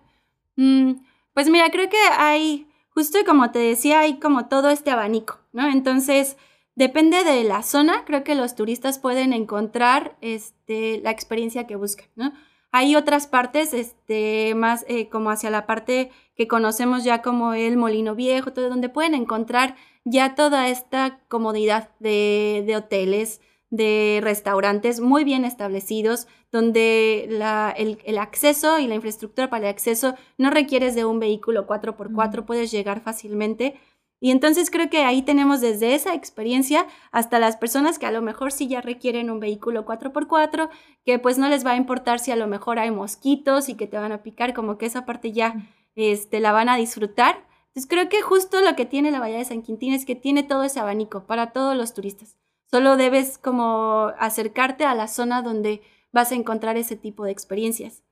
Mm, 0.57 0.95
pues 1.33 1.49
mira, 1.49 1.71
creo 1.71 1.89
que 1.89 1.97
hay, 2.19 2.67
justo 2.89 3.19
como 3.25 3.51
te 3.51 3.61
decía, 3.61 4.01
hay 4.01 4.19
como 4.19 4.49
todo 4.49 4.71
este 4.71 4.91
abanico, 4.91 5.41
¿no? 5.53 5.69
Entonces, 5.69 6.37
Depende 6.75 7.23
de 7.23 7.45
la 7.45 7.63
zona, 7.63 8.05
creo 8.07 8.25
que 8.25 8.35
los 8.35 8.55
turistas 8.55 8.99
pueden 8.99 9.33
encontrar 9.35 10.17
este, 10.23 11.01
la 11.03 11.11
experiencia 11.11 11.67
que 11.67 11.77
buscan, 11.77 12.07
¿no? 12.17 12.33
Hay 12.75 12.97
otras 12.97 13.27
partes, 13.27 13.75
este, 13.75 14.55
más 14.55 14.87
eh, 14.89 15.11
como 15.11 15.31
hacia 15.31 15.51
la 15.51 15.67
parte 15.67 16.11
que 16.35 16.49
conocemos 16.49 17.05
ya 17.05 17.21
como 17.21 17.53
el 17.53 17.77
Molino 17.77 18.15
Viejo, 18.15 18.55
todo, 18.55 18.71
donde 18.71 18.89
pueden 18.89 19.15
encontrar 19.15 19.77
ya 20.05 20.35
toda 20.35 20.69
esta 20.71 21.21
comodidad 21.29 21.91
de, 22.01 22.65
de 22.67 22.77
hoteles, 22.77 23.43
de 23.69 24.21
restaurantes 24.23 25.01
muy 25.01 25.25
bien 25.25 25.45
establecidos, 25.45 26.27
donde 26.51 27.27
la, 27.29 27.75
el, 27.77 27.99
el, 28.05 28.17
acceso 28.17 28.79
y 28.79 28.87
la 28.87 28.95
infraestructura 28.95 29.51
para 29.51 29.67
el 29.67 29.71
acceso 29.71 30.15
no 30.39 30.51
requieres 30.51 30.95
de 30.95 31.05
un 31.05 31.21
vehículo 31.21 31.67
4x4, 31.67 32.47
puedes 32.47 32.71
llegar 32.71 33.03
fácilmente 33.03 33.79
y 34.23 34.31
entonces 34.31 34.71
creo 34.71 34.89
que 34.89 35.03
ahí 35.03 35.23
tenemos 35.23 35.61
desde 35.61 35.97
esa 35.97 36.15
experiencia 36.15 36.87
hasta 37.11 37.41
las 37.41 37.57
personas 37.57 37.99
que 37.99 38.07
a 38.07 38.13
lo 38.13 38.23
mejor 38.23 38.53
sí 38.53 38.69
ya 38.69 38.81
requieren 38.81 39.33
un 39.33 39.41
vehículo 39.41 39.85
4x4, 39.85 40.71
que 41.05 41.19
pues 41.19 41.39
no 41.39 41.49
les 41.49 41.67
va 41.67 41.73
a 41.73 41.77
importar 41.77 42.21
si 42.21 42.31
a 42.31 42.37
lo 42.37 42.47
mejor 42.47 42.79
hay 42.79 42.93
mosquitos 42.93 43.69
y 43.69 43.75
que 43.75 43.89
te 43.89 43.99
van 43.99 44.13
a 44.13 44.23
picar, 44.23 44.55
como 44.55 44.79
que 44.79 44.87
esa 44.87 45.05
parte 45.07 45.33
ya 45.33 45.57
este, 45.97 46.39
la 46.39 46.53
van 46.53 46.69
a 46.69 46.77
disfrutar. 46.77 47.45
Entonces 47.71 47.91
creo 47.91 48.09
que 48.09 48.23
justo 48.23 48.61
lo 48.61 48.77
que 48.77 48.87
tiene 48.87 49.11
la 49.11 49.19
Bahía 49.19 49.39
de 49.39 49.45
San 49.45 49.63
Quintín 49.63 49.93
es 49.93 50.07
que 50.07 50.15
tiene 50.15 50.45
todo 50.45 50.63
ese 50.63 50.79
abanico 50.79 51.27
para 51.27 51.51
todos 51.51 51.77
los 51.77 51.93
turistas. 51.93 52.37
Solo 52.71 52.97
debes 52.97 53.39
como 53.39 54.13
acercarte 54.21 54.85
a 54.85 54.95
la 54.95 55.09
zona 55.09 55.43
donde 55.43 55.83
vas 56.13 56.31
a 56.31 56.37
encontrar 56.37 56.77
ese 56.77 56.95
tipo 56.95 57.25
de 57.25 57.33
experiencias. 57.33 58.05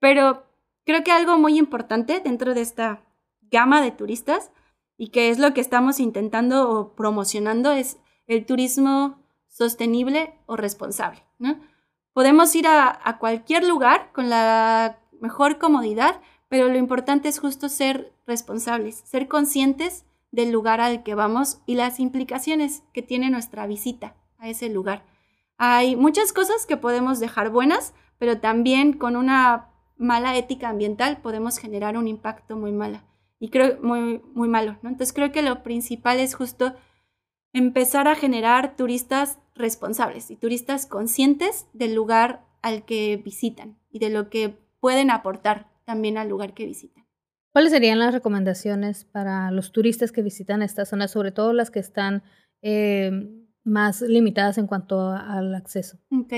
Pero 0.00 0.44
creo 0.84 1.02
que 1.02 1.12
algo 1.12 1.38
muy 1.38 1.56
importante 1.56 2.20
dentro 2.20 2.52
de 2.52 2.60
esta 2.60 3.06
gama 3.50 3.80
de 3.80 3.90
turistas 3.90 4.50
y 4.98 5.08
que 5.08 5.30
es 5.30 5.38
lo 5.38 5.52
que 5.54 5.60
estamos 5.60 6.00
intentando 6.00 6.70
o 6.70 6.94
promocionando 6.94 7.72
es 7.72 7.98
el 8.26 8.46
turismo 8.46 9.18
sostenible 9.48 10.38
o 10.46 10.56
responsable. 10.56 11.22
Podemos 12.12 12.54
ir 12.54 12.66
a, 12.66 12.98
a, 13.04 13.18
cualquier 13.18 13.66
lugar 13.66 14.10
con 14.12 14.30
la 14.30 15.00
mejor 15.20 15.58
comodidad, 15.58 16.20
pero 16.48 16.68
lo 16.68 16.78
importante 16.78 17.28
es 17.28 17.38
justo 17.38 17.68
ser 17.68 18.12
responsables, 18.26 19.02
ser 19.04 19.28
conscientes 19.28 20.04
del 20.30 20.50
lugar 20.50 20.80
al 20.80 21.02
que 21.02 21.14
vamos 21.14 21.60
y 21.66 21.74
las 21.74 22.00
implicaciones 22.00 22.82
que 22.92 23.02
tiene 23.02 23.30
nuestra 23.30 23.66
visita 23.66 24.16
a 24.38 24.48
ese 24.48 24.68
lugar. 24.68 25.04
Hay 25.58 25.96
muchas 25.96 26.32
cosas 26.32 26.66
que 26.66 26.76
podemos 26.76 27.20
dejar 27.20 27.50
buenas, 27.50 27.94
pero 28.18 28.40
también 28.40 28.94
con 28.94 29.16
una 29.16 29.70
mala 29.96 30.36
ética 30.36 30.68
ambiental 30.68 31.18
podemos 31.18 31.58
generar 31.58 31.96
un 31.96 32.08
impacto 32.08 32.56
muy 32.56 32.72
malo 32.72 33.00
y 33.38 33.50
creo 33.50 33.78
muy, 33.82 34.22
muy 34.34 34.48
malo, 34.48 34.78
¿no? 34.82 34.88
Entonces 34.88 35.12
creo 35.12 35.32
que 35.32 35.42
lo 35.42 35.62
principal 35.62 36.20
es 36.20 36.34
justo 36.34 36.74
empezar 37.52 38.08
a 38.08 38.14
generar 38.14 38.76
turistas 38.76 39.38
responsables 39.54 40.30
y 40.30 40.36
turistas 40.36 40.86
conscientes 40.86 41.66
del 41.72 41.94
lugar 41.94 42.44
al 42.62 42.84
que 42.84 43.16
visitan 43.16 43.78
y 43.90 43.98
de 43.98 44.10
lo 44.10 44.28
que 44.28 44.58
pueden 44.80 45.10
aportar 45.10 45.70
también 45.84 46.18
al 46.18 46.28
lugar 46.28 46.54
que 46.54 46.66
visitan. 46.66 47.06
¿Cuáles 47.52 47.72
serían 47.72 47.98
las 47.98 48.12
recomendaciones 48.12 49.04
para 49.04 49.50
los 49.50 49.72
turistas 49.72 50.12
que 50.12 50.20
visitan 50.20 50.62
esta 50.62 50.84
zona, 50.84 51.08
sobre 51.08 51.32
todo 51.32 51.54
las 51.54 51.70
que 51.70 51.78
están 51.78 52.22
eh, 52.60 53.10
más 53.64 54.02
limitadas 54.02 54.58
en 54.58 54.66
cuanto 54.66 55.10
al 55.10 55.54
acceso? 55.54 55.98
Ok. 56.10 56.34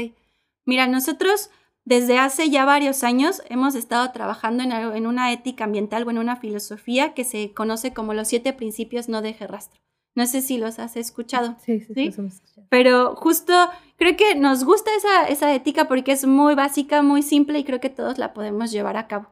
Mira, 0.65 0.87
nosotros 0.87 1.51
desde 1.89 2.19
hace 2.19 2.51
ya 2.51 2.67
varios 2.67 3.03
años 3.03 3.41
hemos 3.49 3.75
estado 3.75 4.13
trabajando 4.13 4.63
en, 4.63 5.07
una 5.07 5.33
ética 5.33 5.65
ambiental 5.65 6.07
o 6.07 6.11
en 6.11 6.19
una 6.19 6.37
filosofía 6.37 7.15
que 7.15 7.25
se 7.25 7.55
conoce 7.55 7.95
como 7.95 8.13
los 8.13 8.29
siete 8.29 8.53
principios 8.53 9.09
no 9.09 9.23
deje 9.23 9.47
rastro. 9.47 9.81
No 10.15 10.27
sé 10.27 10.43
si 10.43 10.59
los 10.59 10.79
has 10.81 10.97
escuchado. 10.97 11.57
Sí, 11.65 11.81
sí, 11.81 11.95
¿sí? 11.95 12.03
escuchado. 12.09 12.67
Pero 12.69 13.17
justo 13.17 13.55
creo 13.97 14.19
que 14.19 14.35
nos 14.35 14.65
gusta 14.65 14.91
esa, 14.99 15.29
esa, 15.29 15.55
ética 15.55 15.89
porque 15.89 16.13
es 16.13 16.27
muy 16.27 16.55
básica, 16.55 17.01
muy 17.01 17.23
simple 17.23 17.59
y 17.59 17.65
creo 17.65 17.81
que 17.81 17.89
todos 17.89 18.19
la 18.19 18.35
podemos 18.35 18.71
llevar 18.71 18.99
a 18.99 19.07
cabo. 19.07 19.29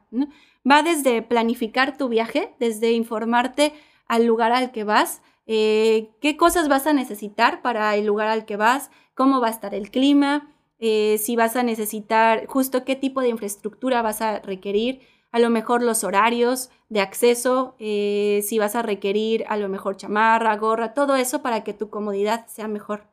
Va 0.69 0.81
desde 0.81 1.21
planificar 1.21 1.95
tu 1.95 2.09
viaje, 2.09 2.55
desde 2.59 2.91
informarte 2.91 3.73
al 4.07 4.25
lugar 4.25 4.51
al 4.51 4.71
que 4.71 4.83
vas, 4.83 5.21
eh, 5.45 6.09
qué 6.21 6.37
cosas 6.37 6.69
vas 6.69 6.87
a 6.87 6.93
necesitar 6.93 7.61
para 7.61 7.95
el 7.95 8.07
lugar 8.07 8.29
al 8.29 8.45
que 8.45 8.57
vas, 8.57 8.89
cómo 9.13 9.41
va 9.41 9.47
a 9.47 9.51
estar 9.51 9.75
el 9.75 9.91
clima, 9.91 10.49
eh, 10.79 11.17
si 11.19 11.35
vas 11.35 11.55
a 11.55 11.63
necesitar 11.63 12.45
justo 12.47 12.85
qué 12.85 12.95
tipo 12.95 13.21
de 13.21 13.29
infraestructura 13.29 14.01
vas 14.01 14.21
a 14.21 14.39
requerir, 14.39 15.01
a 15.31 15.39
lo 15.39 15.49
mejor 15.49 15.83
los 15.83 16.03
horarios 16.03 16.69
de 16.89 17.01
acceso, 17.01 17.75
eh, 17.79 18.41
si 18.43 18.59
vas 18.59 18.75
a 18.75 18.81
requerir 18.81 19.45
a 19.49 19.57
lo 19.57 19.69
mejor 19.69 19.97
chamarra, 19.97 20.55
gorra, 20.57 20.93
todo 20.93 21.15
eso 21.15 21.41
para 21.41 21.63
que 21.63 21.73
tu 21.73 21.89
comodidad 21.89 22.47
sea 22.47 22.67
mejor. 22.67 23.07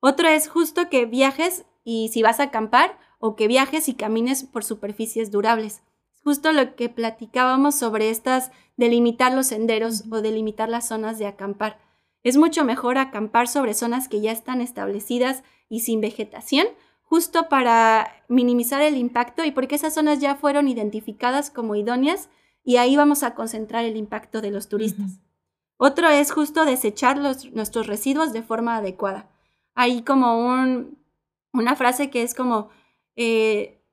Otro 0.00 0.28
es 0.28 0.48
justo 0.48 0.88
que 0.88 1.06
viajes 1.06 1.64
y 1.84 2.08
si 2.12 2.22
vas 2.22 2.40
a 2.40 2.44
acampar 2.44 2.98
o 3.18 3.36
que 3.36 3.48
viajes 3.48 3.88
y 3.88 3.94
camines 3.94 4.44
por 4.44 4.64
superficies 4.64 5.30
durables. 5.30 5.82
Justo 6.24 6.52
lo 6.52 6.74
que 6.74 6.88
platicábamos 6.88 7.76
sobre 7.76 8.10
estas, 8.10 8.50
delimitar 8.76 9.32
los 9.32 9.46
senderos 9.46 10.04
o 10.10 10.20
delimitar 10.22 10.68
las 10.68 10.88
zonas 10.88 11.18
de 11.18 11.26
acampar. 11.26 11.78
Es 12.26 12.36
mucho 12.36 12.64
mejor 12.64 12.98
acampar 12.98 13.46
sobre 13.46 13.72
zonas 13.72 14.08
que 14.08 14.20
ya 14.20 14.32
están 14.32 14.60
establecidas 14.60 15.44
y 15.68 15.82
sin 15.82 16.00
vegetación, 16.00 16.66
justo 17.04 17.48
para 17.48 18.24
minimizar 18.26 18.82
el 18.82 18.96
impacto 18.96 19.44
y 19.44 19.52
porque 19.52 19.76
esas 19.76 19.94
zonas 19.94 20.18
ya 20.18 20.34
fueron 20.34 20.66
identificadas 20.66 21.52
como 21.52 21.76
idóneas 21.76 22.28
y 22.64 22.78
ahí 22.78 22.96
vamos 22.96 23.22
a 23.22 23.36
concentrar 23.36 23.84
el 23.84 23.96
impacto 23.96 24.40
de 24.40 24.50
los 24.50 24.68
turistas. 24.68 25.20
Otro 25.76 26.08
es 26.08 26.32
justo 26.32 26.64
desechar 26.64 27.16
nuestros 27.18 27.86
residuos 27.86 28.32
de 28.32 28.42
forma 28.42 28.74
adecuada. 28.74 29.30
Hay 29.76 30.02
como 30.02 30.36
una 31.52 31.76
frase 31.76 32.10
que 32.10 32.24
es 32.24 32.34
como, 32.34 32.70
eh, 33.14 33.84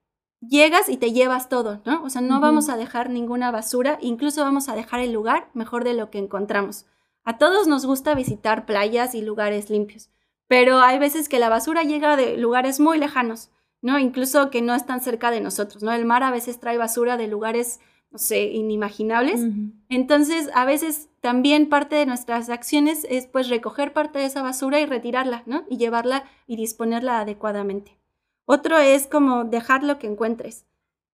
llegas 0.42 0.90
y 0.90 0.98
te 0.98 1.14
llevas 1.14 1.50
todo, 1.50 1.84
¿no? 1.86 2.04
O 2.04 2.10
sea, 2.10 2.24
no 2.24 2.40
vamos 2.40 2.70
a 2.70 2.78
dejar 2.78 3.12
ninguna 3.12 3.52
basura, 3.52 4.00
incluso 4.02 4.42
vamos 4.42 4.70
a 4.70 4.76
dejar 4.76 5.02
el 5.02 5.14
lugar 5.14 5.52
mejor 5.54 5.84
de 5.84 5.94
lo 5.94 6.10
que 6.10 6.18
encontramos. 6.18 6.88
A 7.24 7.38
todos 7.38 7.68
nos 7.68 7.86
gusta 7.86 8.16
visitar 8.16 8.66
playas 8.66 9.16
y 9.16 9.22
lugares 9.22 9.70
limpios, 9.70 10.10
pero 10.48 10.80
hay 10.80 11.00
veces 11.00 11.30
que 11.30 11.40
la 11.40 11.50
basura 11.50 11.84
llega 11.84 12.18
de 12.18 12.38
lugares 12.38 12.80
muy 12.80 12.98
lejanos, 12.98 13.50
¿no? 13.82 13.98
Incluso 13.98 14.50
que 14.50 14.62
no 14.62 14.76
están 14.76 15.02
cerca 15.02 15.32
de 15.32 15.42
nosotros, 15.42 15.84
¿no? 15.84 15.92
El 15.92 16.06
mar 16.06 16.24
a 16.24 16.32
veces 16.32 16.60
trae 16.60 16.78
basura 16.78 17.16
de 17.16 17.28
lugares, 17.28 17.80
no 18.12 18.18
sé, 18.18 18.46
inimaginables. 18.46 19.42
Entonces, 19.90 20.50
a 20.54 20.66
veces 20.66 21.10
también 21.22 21.70
parte 21.70 21.96
de 21.96 22.06
nuestras 22.06 22.50
acciones 22.50 23.08
es 23.10 23.28
pues 23.28 23.48
recoger 23.50 23.94
parte 23.94 24.20
de 24.20 24.26
esa 24.26 24.42
basura 24.42 24.82
y 24.82 24.86
retirarla, 24.86 25.44
¿no? 25.46 25.64
Y 25.70 25.78
llevarla 25.78 26.26
y 26.46 26.58
disponerla 26.58 27.22
adecuadamente. 27.22 27.98
Otro 28.46 28.78
es 28.78 29.08
como 29.08 29.46
dejar 29.46 29.84
lo 29.84 29.98
que 29.98 30.08
encuentres. 30.08 30.66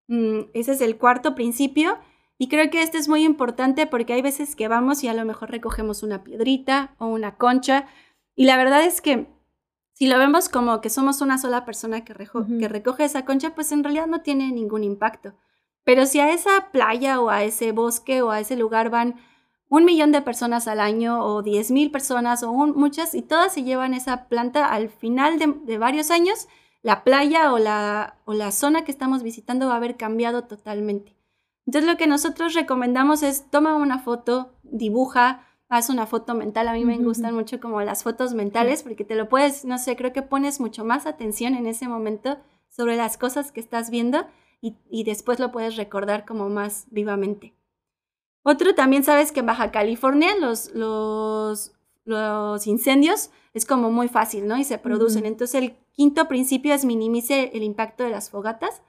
Mm, 0.08 0.50
ese 0.54 0.72
es 0.72 0.82
el 0.82 0.98
cuarto 0.98 1.36
principio 1.36 2.00
y 2.42 2.48
creo 2.48 2.70
que 2.70 2.82
este 2.82 2.98
es 2.98 3.10
muy 3.10 3.26
importante 3.26 3.86
porque 3.86 4.14
hay 4.14 4.22
veces 4.22 4.56
que 4.56 4.70
vamos 4.70 5.04
y 5.04 5.10
a 5.10 5.14
lo 5.14 5.26
mejor 5.26 5.52
recogemos 5.52 6.04
una 6.04 6.24
piedrita 6.24 6.96
o 6.98 7.08
una 7.08 7.36
concha. 7.36 7.88
Y 8.34 8.46
la 8.46 8.56
verdad 8.56 8.86
es 8.86 9.02
que 9.02 9.28
si 9.92 10.08
lo 10.08 10.18
vemos 10.18 10.48
como 10.48 10.80
que 10.80 10.90
somos 10.90 11.20
una 11.20 11.38
sola 11.38 11.66
persona 11.66 12.06
que, 12.06 12.14
que 12.14 12.68
recoge 12.70 13.04
esa 13.04 13.26
concha, 13.26 13.54
pues 13.56 13.74
en 13.74 13.84
realidad 13.84 14.08
no 14.08 14.22
tiene 14.22 14.54
ningún 14.54 14.86
impacto. 14.86 15.34
Pero 15.84 16.06
si 16.06 16.22
a 16.22 16.32
esa 16.32 16.72
playa 16.72 17.20
o 17.20 17.30
a 17.30 17.44
ese 17.44 17.74
bosque 17.74 18.22
o 18.22 18.32
a 18.32 18.40
ese 18.40 18.56
lugar 18.56 18.90
van 18.90 19.16
un 19.68 19.84
millón 19.84 20.14
de 20.14 20.22
personas 20.22 20.70
al 20.70 20.80
año 20.80 21.22
o 21.26 21.42
diez 21.44 21.72
mil 21.72 21.92
personas 21.92 22.42
o 22.44 22.54
muchas 22.54 23.16
y 23.16 23.22
todas 23.22 23.54
se 23.54 23.64
llevan 23.64 23.94
esa 23.94 24.30
planta 24.30 24.68
al 24.68 24.88
final 24.88 25.40
de, 25.40 25.56
de 25.66 25.78
varios 25.78 26.10
años, 26.10 26.48
la 26.84 27.04
playa 27.04 27.52
o 27.52 27.60
la, 27.60 28.16
o 28.24 28.34
la 28.34 28.54
zona 28.54 28.86
que 28.86 28.92
estamos 28.94 29.24
visitando 29.24 29.68
va 29.68 29.74
a 29.74 29.78
haber 29.78 29.98
cambiado 29.98 30.46
totalmente. 30.46 31.19
Entonces 31.70 31.88
lo 31.88 31.98
que 31.98 32.08
nosotros 32.08 32.56
recomendamos 32.56 33.22
es 33.22 33.52
toma 33.52 33.76
una 33.76 34.00
foto, 34.00 34.56
dibuja, 34.64 35.46
haz 35.68 35.92
una 35.92 36.08
foto 36.08 36.34
mental. 36.34 36.68
A 36.68 36.74
mí 36.74 36.84
me 36.84 36.98
gustan 36.98 37.36
mucho 37.36 37.60
como 37.60 37.80
las 37.84 38.02
fotos 38.02 38.34
mentales 38.34 38.82
porque 38.82 39.06
te 39.06 39.14
lo 39.14 39.30
puedes, 39.30 39.66
no 39.66 39.78
sé, 39.78 39.96
creo 39.96 40.12
que 40.12 40.24
pones 40.24 40.60
mucho 40.60 40.84
más 40.84 41.06
atención 41.06 41.54
en 41.54 41.68
ese 41.68 41.88
momento 41.88 42.40
sobre 42.70 42.96
las 42.96 43.20
cosas 43.20 43.52
que 43.52 43.60
estás 43.60 43.92
viendo 43.92 44.26
y, 44.62 45.04
después 45.04 45.40
lo 45.40 45.52
puedes 45.52 45.76
recordar 45.76 46.26
como 46.26 46.50
más 46.50 46.88
vivamente. 46.90 47.54
Otro 48.42 48.74
también 48.74 49.04
sabes 49.04 49.32
que 49.32 49.42
en 49.42 49.46
Baja 49.46 49.70
California 49.70 50.36
los, 50.42 50.74
los, 50.74 51.74
los 52.04 52.66
incendios 52.66 53.30
es 53.54 53.68
como 53.68 53.92
muy 53.92 54.08
fácil, 54.08 54.48
¿no? 54.48 54.58
Y 54.58 54.64
se 54.64 54.80
producen. 54.80 55.28
Entonces 55.28 55.62
el 55.62 55.76
quinto 55.92 56.28
principio 56.28 56.74
es 56.74 56.84
minimice 56.84 57.52
el 57.54 57.62
impacto 57.62 58.04
de 58.04 58.10
las 58.10 58.32
fogatas. 58.32 58.82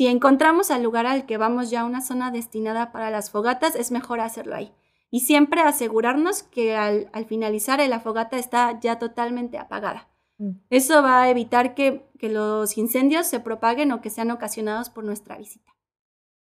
Si 0.00 0.06
encontramos 0.06 0.70
al 0.70 0.82
lugar 0.82 1.04
al 1.04 1.26
que 1.26 1.36
vamos 1.36 1.68
ya 1.68 1.84
una 1.84 2.00
zona 2.00 2.30
destinada 2.30 2.90
para 2.90 3.10
las 3.10 3.30
fogatas, 3.30 3.74
es 3.74 3.90
mejor 3.90 4.20
hacerlo 4.20 4.56
ahí. 4.56 4.72
Y 5.10 5.20
siempre 5.20 5.60
asegurarnos 5.60 6.42
que 6.42 6.74
al, 6.74 7.10
al 7.12 7.26
finalizar 7.26 7.86
la 7.86 8.00
fogata 8.00 8.38
está 8.38 8.80
ya 8.80 8.98
totalmente 8.98 9.58
apagada. 9.58 10.08
Mm. 10.38 10.52
Eso 10.70 11.02
va 11.02 11.20
a 11.20 11.28
evitar 11.28 11.74
que, 11.74 12.08
los 12.18 12.78
incendios 12.78 13.26
se 13.26 13.40
propaguen 13.40 13.92
o 13.92 14.00
que 14.00 14.08
sean 14.08 14.30
ocasionados 14.30 14.88
por 14.88 15.04
nuestra 15.04 15.36
visita. 15.36 15.76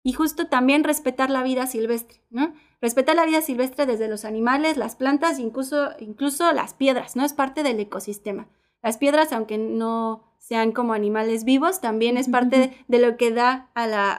Y 0.03 0.13
justo 0.13 0.49
también 0.49 0.85
respetar 0.85 1.31
la 1.31 1.43
vida 1.43 1.67
silvestre, 1.67 2.21
¿no? 2.29 2.53
Respetar 2.83 3.17
la 3.17 3.25
vida 3.25 3.41
silvestre 3.41 3.87
desde 3.87 4.09
los 4.09 4.27
animales, 4.27 4.77
las 4.77 4.97
plantas, 4.97 5.39
incluso, 5.39 5.93
incluso 5.99 6.53
las 6.53 6.75
piedras, 6.75 7.17
¿no? 7.17 7.25
Es 7.25 7.33
parte 7.33 7.63
del 7.63 7.81
ecosistema. 7.81 8.49
Las 8.87 8.99
piedras, 8.99 9.33
aunque 9.33 9.59
no 9.59 10.23
sean 10.39 10.71
como 10.71 10.93
animales 10.93 11.43
vivos, 11.43 11.81
también 11.81 12.17
es 12.17 12.29
parte 12.29 12.85
de, 12.87 12.99
lo 13.01 13.17
que 13.17 13.33
da 13.33 13.69
a 13.75 13.89
la, 13.89 14.13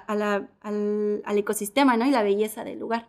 al, 0.59 1.37
ecosistema, 1.37 1.95
¿no? 1.95 2.05
Y 2.05 2.11
la 2.11 2.21
belleza 2.21 2.65
del 2.65 2.77
lugar. 2.77 3.07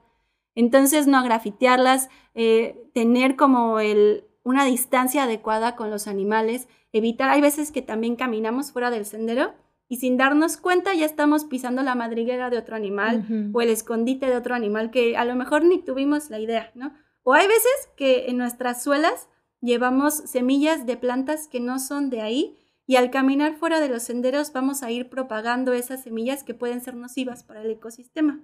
Entonces, 0.55 1.09
no 1.09 1.21
grafitearlas, 1.25 2.11
eh, 2.37 2.88
tener 2.95 3.35
como 3.35 3.81
el, 3.81 4.23
una 4.45 4.65
distancia 4.65 5.25
adecuada 5.25 5.75
con 5.75 5.91
los 5.91 6.07
animales, 6.07 6.69
evitar, 6.93 7.29
hay 7.29 7.41
veces 7.41 7.73
que 7.73 7.83
también 7.83 8.15
caminamos 8.15 8.71
fuera 8.71 8.93
del 8.93 9.05
sendero 9.05 9.53
y 9.88 9.97
sin 9.97 10.17
darnos 10.17 10.59
cuenta 10.59 10.95
ya 10.95 11.07
estamos 11.07 11.45
pisando 11.45 11.83
la 11.83 11.97
madriguera 11.97 12.50
de 12.50 12.59
otro 12.59 12.77
animal 12.77 13.50
o 13.53 13.61
el 13.62 13.71
escondite 13.71 14.27
de 14.27 14.37
otro 14.37 14.55
animal 14.55 14.93
que 14.93 15.17
a 15.17 15.25
lo 15.25 15.35
mejor 15.35 15.65
ni 15.65 15.83
tuvimos 15.83 16.31
la 16.31 16.38
idea, 16.38 16.71
¿no? 16.77 16.93
O 17.25 17.35
hay 17.35 17.49
veces 17.49 17.91
que 17.97 18.27
en 18.29 18.37
nuestras 18.37 18.81
suelas 18.81 19.29
llevamos 19.61 20.15
semillas 20.15 20.87
de 20.87 20.97
plantas 20.97 21.49
que 21.49 21.61
no 21.61 21.79
son 21.79 22.11
de 22.11 22.21
ahí 22.21 22.59
y 22.87 22.97
al 22.97 23.11
caminar 23.11 23.57
fuera 23.57 23.81
de 23.81 23.88
los 23.88 24.03
senderos 24.03 24.53
vamos 24.53 24.83
a 24.83 24.91
ir 24.91 25.11
propagando 25.11 25.73
esas 25.73 26.03
semillas 26.03 26.43
que 26.43 26.55
pueden 26.55 26.81
ser 26.81 26.95
nocivas 26.95 27.45
para 27.45 27.62
el 27.62 27.71
ecosistema. 27.71 28.41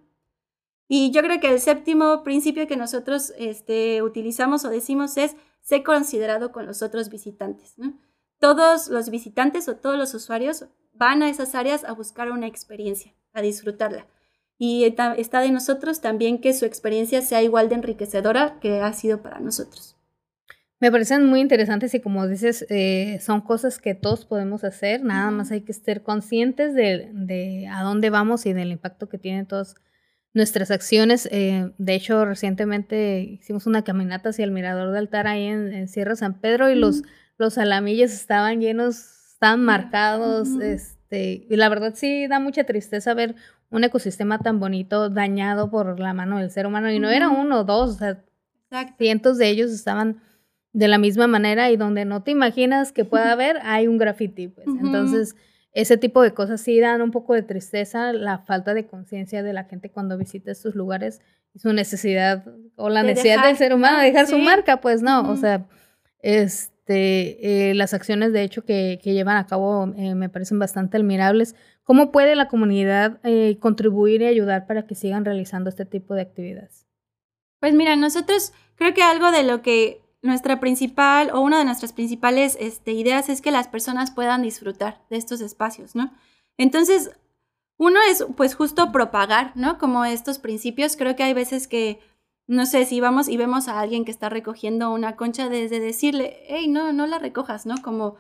Y 0.87 1.11
yo 1.13 1.23
creo 1.23 1.41
que 1.41 1.51
el 1.51 1.61
séptimo 1.61 2.23
principio 2.23 2.67
que 2.67 2.77
nosotros 2.77 3.33
este, 3.39 4.03
utilizamos 4.03 4.65
o 4.65 4.69
decimos 4.69 5.17
es 5.17 5.35
ser 5.63 5.83
considerado 5.83 6.53
con 6.53 6.67
los 6.67 6.83
otros 6.83 7.09
visitantes. 7.09 7.75
Todos 8.39 8.89
los 8.89 9.09
visitantes 9.09 9.67
o 9.69 9.77
todos 9.77 9.97
los 9.97 10.13
usuarios 10.13 10.67
van 10.93 11.23
a 11.23 11.31
esas 11.31 11.55
áreas 11.55 11.85
a 11.85 11.93
buscar 11.93 12.31
una 12.31 12.47
experiencia, 12.47 13.15
a 13.33 13.41
disfrutarla. 13.41 14.07
Y 14.59 14.85
está 14.85 15.41
de 15.41 15.51
nosotros 15.51 16.01
también 16.01 16.41
que 16.41 16.53
su 16.53 16.67
experiencia 16.67 17.23
sea 17.23 17.43
igual 17.43 17.71
de 17.71 17.77
enriquecedora 17.77 18.61
que 18.61 18.81
ha 18.81 18.93
sido 18.93 19.23
para 19.23 19.41
nosotros. 19.41 19.94
Me 20.85 20.93
parecen 20.93 21.25
muy 21.25 21.41
interesantes 21.41 21.95
y 21.95 22.01
como 22.01 22.29
dices, 22.29 22.67
eh, 22.69 23.19
son 23.23 23.41
cosas 23.41 23.79
que 23.79 23.95
todos 23.95 24.27
podemos 24.27 24.65
hacer, 24.65 25.03
nada 25.03 25.31
más 25.31 25.51
hay 25.51 25.63
que 25.63 25.73
estar 25.73 26.03
conscientes 26.03 26.75
de, 26.75 27.09
de, 27.11 27.67
a 27.69 27.83
dónde 27.83 28.11
vamos 28.11 28.45
y 28.45 28.53
del 28.53 28.71
impacto 28.71 29.09
que 29.09 29.17
tienen 29.17 29.47
todos 29.47 29.77
nuestras 30.35 30.71
acciones. 30.71 31.27
Eh, 31.33 31.73
de 31.79 31.95
hecho, 31.95 32.27
recientemente 32.27 33.21
hicimos 33.21 33.67
una 33.67 33.83
caminata 33.83 34.29
hacia 34.29 34.45
el 34.45 34.51
mirador 34.51 34.93
de 34.93 34.99
altar 34.99 35.27
ahí 35.27 35.47
en, 35.47 35.89
Sierra 35.89 36.17
San 36.17 36.39
Pedro 36.39 36.69
y 36.69 36.75
los, 36.75 37.03
los 37.39 37.57
alamillos 37.57 38.13
estaban 38.13 38.61
llenos, 38.61 39.07
estaban 39.33 39.65
marcados. 39.65 40.51
este, 40.61 41.47
y 41.49 41.57
la 41.57 41.71
verdad 41.71 41.95
sí 41.97 42.27
da 42.27 42.41
mucha 42.41 42.65
tristeza 42.65 43.15
ver 43.15 43.37
un 43.71 43.85
ecosistema 43.85 44.39
tan 44.39 44.61
bonito 44.61 45.09
dañado 45.09 45.71
por 45.71 45.99
la 45.99 46.13
mano 46.13 46.41
del 46.41 46.51
ser 46.51 46.67
humano. 46.67 46.91
Y 46.91 46.99
no 46.99 47.09
era 47.09 47.31
uno 47.31 47.61
o 47.61 47.65
dos, 47.65 47.89
o 47.89 47.99
sea, 47.99 48.23
cientos 48.99 49.39
de 49.39 49.49
ellos 49.49 49.71
estaban 49.71 50.21
de 50.75 50.89
la 50.89 50.99
misma 50.99 51.27
manera 51.27 51.71
y 51.71 51.77
donde 51.77 52.05
no 52.05 52.23
te 52.23 52.33
imaginas 52.33 52.93
que 52.93 53.07
pueda 53.07 53.33
haber, 53.33 53.59
hay 53.63 53.87
un 53.87 53.97
graffiti. 53.97 54.49
Pues. 54.49 54.67
Entonces 54.67 55.35
ese 55.73 55.97
tipo 55.97 56.23
de 56.23 56.33
cosas 56.33 56.61
sí 56.61 56.79
dan 56.79 57.01
un 57.01 57.11
poco 57.11 57.35
de 57.35 57.43
tristeza, 57.43 58.13
la 58.13 58.39
falta 58.39 58.75
de 58.75 58.87
conciencia 58.87 59.43
de 59.43 59.53
la 59.53 59.65
gente 59.65 59.91
cuando 59.91 60.17
visita 60.17 60.53
estos 60.53 60.75
lugares 60.75 61.21
y 61.53 61.59
su 61.59 61.73
necesidad 61.73 62.45
o 62.77 62.89
la 62.89 63.03
necesidad 63.03 63.45
del 63.45 63.57
ser 63.57 63.75
humano 63.75 63.99
de 63.99 64.07
dejar 64.07 64.27
su 64.27 64.39
marca, 64.39 64.81
pues 64.81 65.03
no, 65.03 65.29
o 65.31 65.37
sea, 65.37 65.67
este, 66.21 67.71
eh, 67.71 67.75
las 67.75 67.93
acciones 67.93 68.33
de 68.33 68.43
hecho 68.43 68.65
que, 68.65 69.01
llevan 69.03 69.37
a 69.37 69.47
cabo 69.47 69.93
eh, 69.97 70.15
me 70.15 70.29
parecen 70.29 70.59
bastante 70.61 70.97
admirables. 70.97 71.57
¿Cómo 71.83 72.13
puede 72.13 72.37
la 72.37 72.49
comunidad 72.49 73.19
eh, 73.25 73.59
contribuir 73.59 74.23
y 74.23 74.27
ayudar 74.27 74.67
para 74.67 74.87
que 74.87 74.95
sigan 74.95 75.25
realizando 75.25 75.71
este 75.71 75.85
tipo 75.85 76.15
de 76.15 76.23
actividades? 76.23 76.87
Pues 77.59 77.75
mira, 77.75 77.97
nosotros 77.97 78.53
creo 78.77 78.95
que 78.95 79.03
algo 79.03 79.33
de 79.33 79.43
lo 79.43 79.61
que 79.61 80.04
nuestra 80.25 80.59
principal 80.59 81.31
o 81.33 81.41
una 81.41 81.59
de 81.59 81.67
nuestras 81.67 81.93
principales 81.93 82.57
este, 82.59 82.93
ideas 82.93 83.29
es 83.29 83.43
que 83.43 83.51
las 83.51 83.69
personas 83.69 84.11
puedan 84.11 84.43
disfrutar 84.43 85.05
de 85.11 85.19
estos 85.19 85.43
espacios, 85.43 85.95
¿no? 85.95 86.13
Entonces, 86.57 87.11
uno 87.77 87.99
es 88.09 88.25
pues 88.35 88.55
justo 88.55 88.91
propagar, 88.91 89.53
¿no? 89.55 89.79
Como 89.79 90.05
estos 90.07 90.39
principios. 90.39 90.97
Creo 90.97 91.15
que 91.15 91.25
hay 91.25 91.35
veces 91.35 91.69
que, 91.69 92.01
no 92.47 92.65
sé, 92.65 92.87
si 92.87 93.01
vamos 93.01 93.29
y 93.29 93.37
vemos 93.37 93.69
a 93.69 93.81
alguien 93.81 94.07
que 94.07 94.11
está 94.11 94.31
recogiendo 94.31 94.91
una 94.93 95.15
concha, 95.17 95.51
desde 95.51 95.79
decirle, 95.79 96.39
hey, 96.49 96.69
no, 96.69 96.93
no 96.95 97.07
la 97.07 97.19
recojas, 97.19 97.67
¿no? 97.67 97.75
Como 97.83 98.17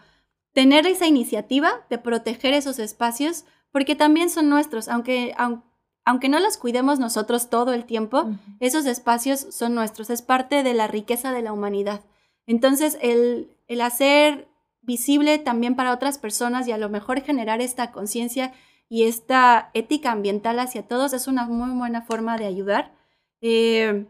tener 0.52 0.86
esa 0.86 1.06
iniciativa 1.06 1.86
de 1.88 1.98
proteger 1.98 2.52
esos 2.52 2.78
espacios, 2.78 3.46
porque 3.72 3.96
también 3.96 4.28
son 4.28 4.50
nuestros, 4.50 4.88
aunque, 4.88 5.34
aunque 5.38 5.73
aunque 6.04 6.28
no 6.28 6.38
los 6.38 6.56
cuidemos 6.56 6.98
nosotros 6.98 7.48
todo 7.48 7.72
el 7.72 7.84
tiempo, 7.84 8.30
esos 8.60 8.86
espacios 8.86 9.46
son 9.50 9.74
nuestros, 9.74 10.10
es 10.10 10.22
parte 10.22 10.62
de 10.62 10.74
la 10.74 10.86
riqueza 10.86 11.32
de 11.32 11.42
la 11.42 11.52
humanidad. 11.52 12.02
Entonces, 12.46 12.98
el, 13.00 13.50
el 13.68 13.80
hacer 13.80 14.48
visible 14.82 15.38
también 15.38 15.76
para 15.76 15.92
otras 15.92 16.18
personas 16.18 16.68
y 16.68 16.72
a 16.72 16.78
lo 16.78 16.90
mejor 16.90 17.22
generar 17.22 17.60
esta 17.62 17.90
conciencia 17.90 18.52
y 18.88 19.04
esta 19.04 19.70
ética 19.72 20.12
ambiental 20.12 20.58
hacia 20.58 20.86
todos 20.86 21.14
es 21.14 21.26
una 21.26 21.46
muy 21.46 21.76
buena 21.76 22.02
forma 22.02 22.36
de 22.36 22.46
ayudar. 22.46 22.92
Eh, 23.40 24.06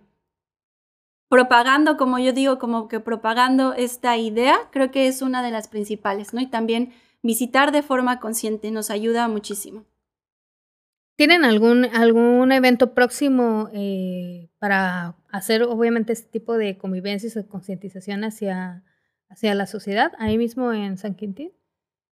propagando, 1.29 1.97
como 1.97 2.19
yo 2.19 2.33
digo, 2.33 2.59
como 2.59 2.89
que 2.89 3.01
propagando 3.01 3.73
esta 3.73 4.17
idea, 4.17 4.69
creo 4.71 4.91
que 4.91 5.07
es 5.07 5.23
una 5.23 5.43
de 5.43 5.51
las 5.51 5.69
principales, 5.69 6.35
¿no? 6.35 6.41
Y 6.41 6.47
también 6.47 6.93
visitar 7.23 7.73
de 7.73 7.83
forma 7.83 8.21
consciente 8.21 8.71
nos 8.71 8.91
ayuda 8.91 9.29
muchísimo. 9.29 9.85
¿Tienen 11.17 11.45
algún, 11.45 11.85
algún 11.85 12.51
evento 12.51 12.93
próximo 12.93 13.69
eh, 13.73 14.49
para 14.59 15.17
hacer, 15.31 15.63
obviamente, 15.63 16.13
este 16.13 16.29
tipo 16.29 16.59
de 16.59 16.77
convivencias 16.77 17.37
o 17.37 17.47
concientización 17.47 18.25
hacia, 18.25 18.83
hacia 19.29 19.55
la 19.55 19.67
sociedad, 19.67 20.13
ahí 20.19 20.39
mismo 20.39 20.73
en 20.73 20.99
San 20.99 21.15
Quintín? 21.15 21.53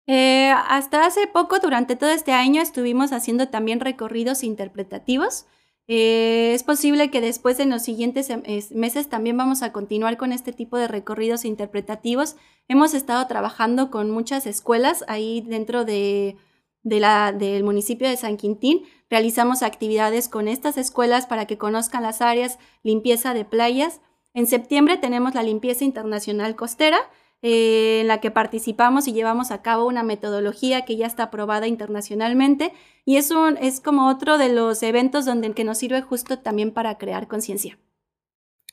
Eh, 0.07 0.53
hasta 0.69 1.05
hace 1.05 1.27
poco, 1.27 1.59
durante 1.59 1.97
todo 1.97 2.11
este 2.11 2.31
año, 2.31 2.61
estuvimos 2.61 3.11
haciendo 3.11 3.49
también 3.49 3.81
recorridos 3.81 4.43
interpretativos. 4.43 5.45
Eh, 5.87 6.53
es 6.53 6.63
posible 6.63 7.11
que 7.11 7.21
después 7.21 7.59
en 7.59 7.69
los 7.69 7.83
siguientes 7.83 8.29
meses 8.71 9.09
también 9.09 9.37
vamos 9.37 9.61
a 9.61 9.71
continuar 9.71 10.15
con 10.17 10.31
este 10.31 10.53
tipo 10.53 10.77
de 10.77 10.87
recorridos 10.87 11.43
interpretativos. 11.43 12.37
Hemos 12.69 12.93
estado 12.93 13.27
trabajando 13.27 13.91
con 13.91 14.09
muchas 14.09 14.47
escuelas 14.47 15.03
ahí 15.07 15.43
dentro 15.45 15.83
de 15.83 16.37
de 16.85 16.99
la, 17.01 17.33
del 17.33 17.65
municipio 17.65 18.07
de 18.07 18.15
San 18.15 18.37
Quintín. 18.37 18.83
Realizamos 19.09 19.63
actividades 19.63 20.29
con 20.29 20.47
estas 20.47 20.77
escuelas 20.77 21.25
para 21.25 21.45
que 21.45 21.57
conozcan 21.57 22.03
las 22.03 22.21
áreas, 22.21 22.57
limpieza 22.83 23.33
de 23.33 23.43
playas. 23.43 23.99
En 24.33 24.47
septiembre 24.47 24.95
tenemos 24.95 25.33
la 25.33 25.43
limpieza 25.43 25.83
internacional 25.83 26.55
costera, 26.55 26.99
eh, 27.41 27.99
en 28.01 28.07
la 28.07 28.21
que 28.21 28.31
participamos 28.31 29.07
y 29.07 29.13
llevamos 29.13 29.51
a 29.51 29.61
cabo 29.61 29.87
una 29.87 30.03
metodología 30.03 30.85
que 30.85 30.95
ya 30.95 31.07
está 31.07 31.23
aprobada 31.23 31.67
internacionalmente 31.67 32.71
y 33.03 33.17
es, 33.17 33.31
es 33.59 33.81
como 33.81 34.07
otro 34.07 34.37
de 34.37 34.49
los 34.49 34.81
eventos 34.83 35.25
donde 35.25 35.51
que 35.53 35.63
nos 35.63 35.79
sirve 35.79 36.01
justo 36.01 36.39
también 36.39 36.71
para 36.71 36.97
crear 36.97 37.27
conciencia. 37.27 37.77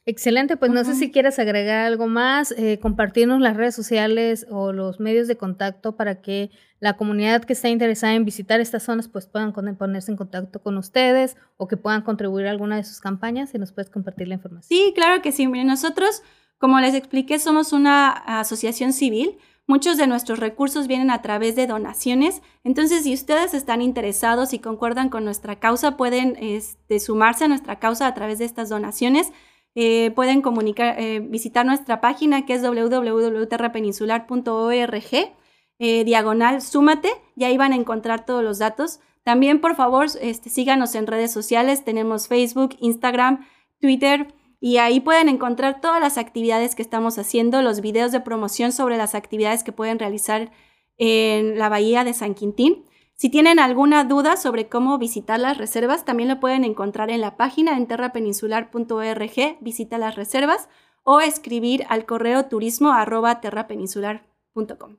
Excelente, 0.04 0.56
pues 0.56 0.72
no 0.72 0.82
sé 0.82 0.96
si 0.96 1.12
quieres 1.12 1.38
agregar 1.38 1.86
algo 1.86 2.08
más, 2.08 2.50
eh, 2.58 2.80
compartirnos 2.82 3.40
las 3.40 3.56
redes 3.56 3.76
sociales 3.76 4.46
o 4.50 4.72
los 4.72 4.98
medios 4.98 5.28
de 5.28 5.36
contacto 5.36 5.94
para 5.94 6.20
que 6.20 6.50
la 6.80 6.96
comunidad 6.96 7.44
que 7.44 7.52
está 7.52 7.68
interesada 7.68 8.14
en 8.14 8.24
visitar 8.24 8.60
estas 8.60 8.82
zonas 8.82 9.06
pues 9.06 9.26
puedan 9.26 9.52
ponerse 9.52 10.10
en 10.10 10.16
contacto 10.16 10.60
con 10.60 10.76
ustedes 10.76 11.36
o 11.56 11.68
que 11.68 11.76
puedan 11.76 12.02
contribuir 12.02 12.48
a 12.48 12.50
alguna 12.50 12.74
de 12.74 12.82
sus 12.82 12.98
campañas 12.98 13.54
y 13.54 13.58
nos 13.60 13.70
puedes 13.70 13.90
compartir 13.90 14.26
la 14.26 14.34
información. 14.34 14.68
Sí, 14.68 14.92
claro 14.92 15.22
que 15.22 15.30
sí. 15.30 15.46
nosotros, 15.46 16.24
como 16.58 16.80
les 16.80 16.94
expliqué, 16.94 17.38
somos 17.38 17.72
una 17.72 18.08
asociación 18.10 18.92
civil. 18.92 19.38
Muchos 19.68 19.96
de 19.98 20.08
nuestros 20.08 20.40
recursos 20.40 20.88
vienen 20.88 21.12
a 21.12 21.22
través 21.22 21.54
de 21.54 21.68
donaciones, 21.68 22.42
entonces 22.64 23.04
si 23.04 23.14
ustedes 23.14 23.54
están 23.54 23.80
interesados 23.80 24.52
y 24.52 24.58
concuerdan 24.58 25.08
con 25.08 25.24
nuestra 25.24 25.60
causa, 25.60 25.96
pueden 25.96 26.36
este, 26.40 26.98
sumarse 26.98 27.44
a 27.44 27.48
nuestra 27.48 27.78
causa 27.78 28.08
a 28.08 28.14
través 28.14 28.40
de 28.40 28.46
estas 28.46 28.68
donaciones. 28.68 29.30
Eh, 29.74 30.10
pueden 30.14 30.42
comunicar, 30.42 31.00
eh, 31.00 31.20
visitar 31.20 31.64
nuestra 31.64 32.00
página 32.00 32.44
que 32.44 32.54
es 32.54 32.62
www.terrapeninsular.org, 32.62 35.34
eh, 35.78 36.04
diagonal, 36.04 36.60
súmate, 36.60 37.10
y 37.36 37.44
ahí 37.44 37.56
van 37.56 37.72
a 37.72 37.76
encontrar 37.76 38.26
todos 38.26 38.44
los 38.44 38.58
datos. 38.58 39.00
También, 39.24 39.60
por 39.60 39.74
favor, 39.74 40.06
este, 40.20 40.50
síganos 40.50 40.94
en 40.94 41.06
redes 41.06 41.32
sociales, 41.32 41.84
tenemos 41.84 42.28
Facebook, 42.28 42.76
Instagram, 42.80 43.46
Twitter, 43.80 44.34
y 44.60 44.76
ahí 44.76 45.00
pueden 45.00 45.28
encontrar 45.28 45.80
todas 45.80 46.00
las 46.00 46.18
actividades 46.18 46.74
que 46.74 46.82
estamos 46.82 47.18
haciendo, 47.18 47.62
los 47.62 47.80
videos 47.80 48.12
de 48.12 48.20
promoción 48.20 48.72
sobre 48.72 48.96
las 48.96 49.14
actividades 49.14 49.64
que 49.64 49.72
pueden 49.72 49.98
realizar 49.98 50.52
en 50.98 51.58
la 51.58 51.68
bahía 51.68 52.04
de 52.04 52.14
San 52.14 52.34
Quintín. 52.34 52.84
Si 53.22 53.30
tienen 53.30 53.60
alguna 53.60 54.02
duda 54.02 54.36
sobre 54.36 54.68
cómo 54.68 54.98
visitar 54.98 55.38
las 55.38 55.56
reservas, 55.56 56.04
también 56.04 56.28
lo 56.28 56.40
pueden 56.40 56.64
encontrar 56.64 57.08
en 57.08 57.20
la 57.20 57.36
página 57.36 57.76
en 57.76 57.86
terrapeninsular.org, 57.86 59.58
visita 59.60 59.96
las 59.96 60.16
reservas, 60.16 60.68
o 61.04 61.20
escribir 61.20 61.84
al 61.88 62.04
correo 62.04 62.46
turismo 62.46 62.92
terrapeninsular.com. 63.40 64.96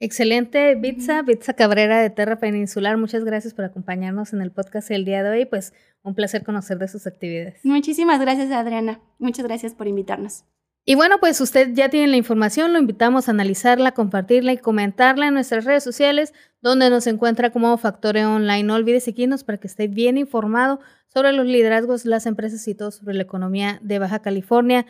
Excelente, 0.00 0.74
Bitsa, 0.76 1.20
Bitsa 1.20 1.52
Cabrera 1.52 2.00
de 2.00 2.08
Terra 2.08 2.36
Peninsular. 2.38 2.96
Muchas 2.96 3.26
gracias 3.26 3.52
por 3.52 3.66
acompañarnos 3.66 4.32
en 4.32 4.40
el 4.40 4.50
podcast 4.50 4.90
el 4.90 5.04
día 5.04 5.22
de 5.22 5.28
hoy. 5.28 5.44
Pues 5.44 5.74
un 6.02 6.14
placer 6.14 6.44
conocer 6.44 6.78
de 6.78 6.88
sus 6.88 7.06
actividades. 7.06 7.62
Muchísimas 7.62 8.22
gracias, 8.22 8.50
Adriana. 8.52 9.02
Muchas 9.18 9.44
gracias 9.44 9.74
por 9.74 9.86
invitarnos. 9.86 10.46
Y 10.86 10.96
bueno, 10.96 11.18
pues 11.18 11.40
usted 11.40 11.70
ya 11.72 11.88
tiene 11.88 12.08
la 12.08 12.16
información, 12.18 12.74
lo 12.74 12.78
invitamos 12.78 13.28
a 13.28 13.30
analizarla, 13.30 13.92
compartirla 13.92 14.52
y 14.52 14.58
comentarla 14.58 15.28
en 15.28 15.34
nuestras 15.34 15.64
redes 15.64 15.82
sociales, 15.82 16.34
donde 16.60 16.90
nos 16.90 17.06
encuentra 17.06 17.50
como 17.50 17.76
Factore 17.78 18.26
Online. 18.26 18.64
No 18.64 18.74
olvide 18.74 19.00
seguirnos 19.00 19.44
para 19.44 19.56
que 19.56 19.66
esté 19.66 19.88
bien 19.88 20.18
informado 20.18 20.80
sobre 21.08 21.32
los 21.32 21.46
liderazgos, 21.46 22.04
las 22.04 22.26
empresas 22.26 22.68
y 22.68 22.74
todo 22.74 22.90
sobre 22.90 23.14
la 23.14 23.22
economía 23.22 23.78
de 23.82 23.98
Baja 23.98 24.20
California. 24.20 24.84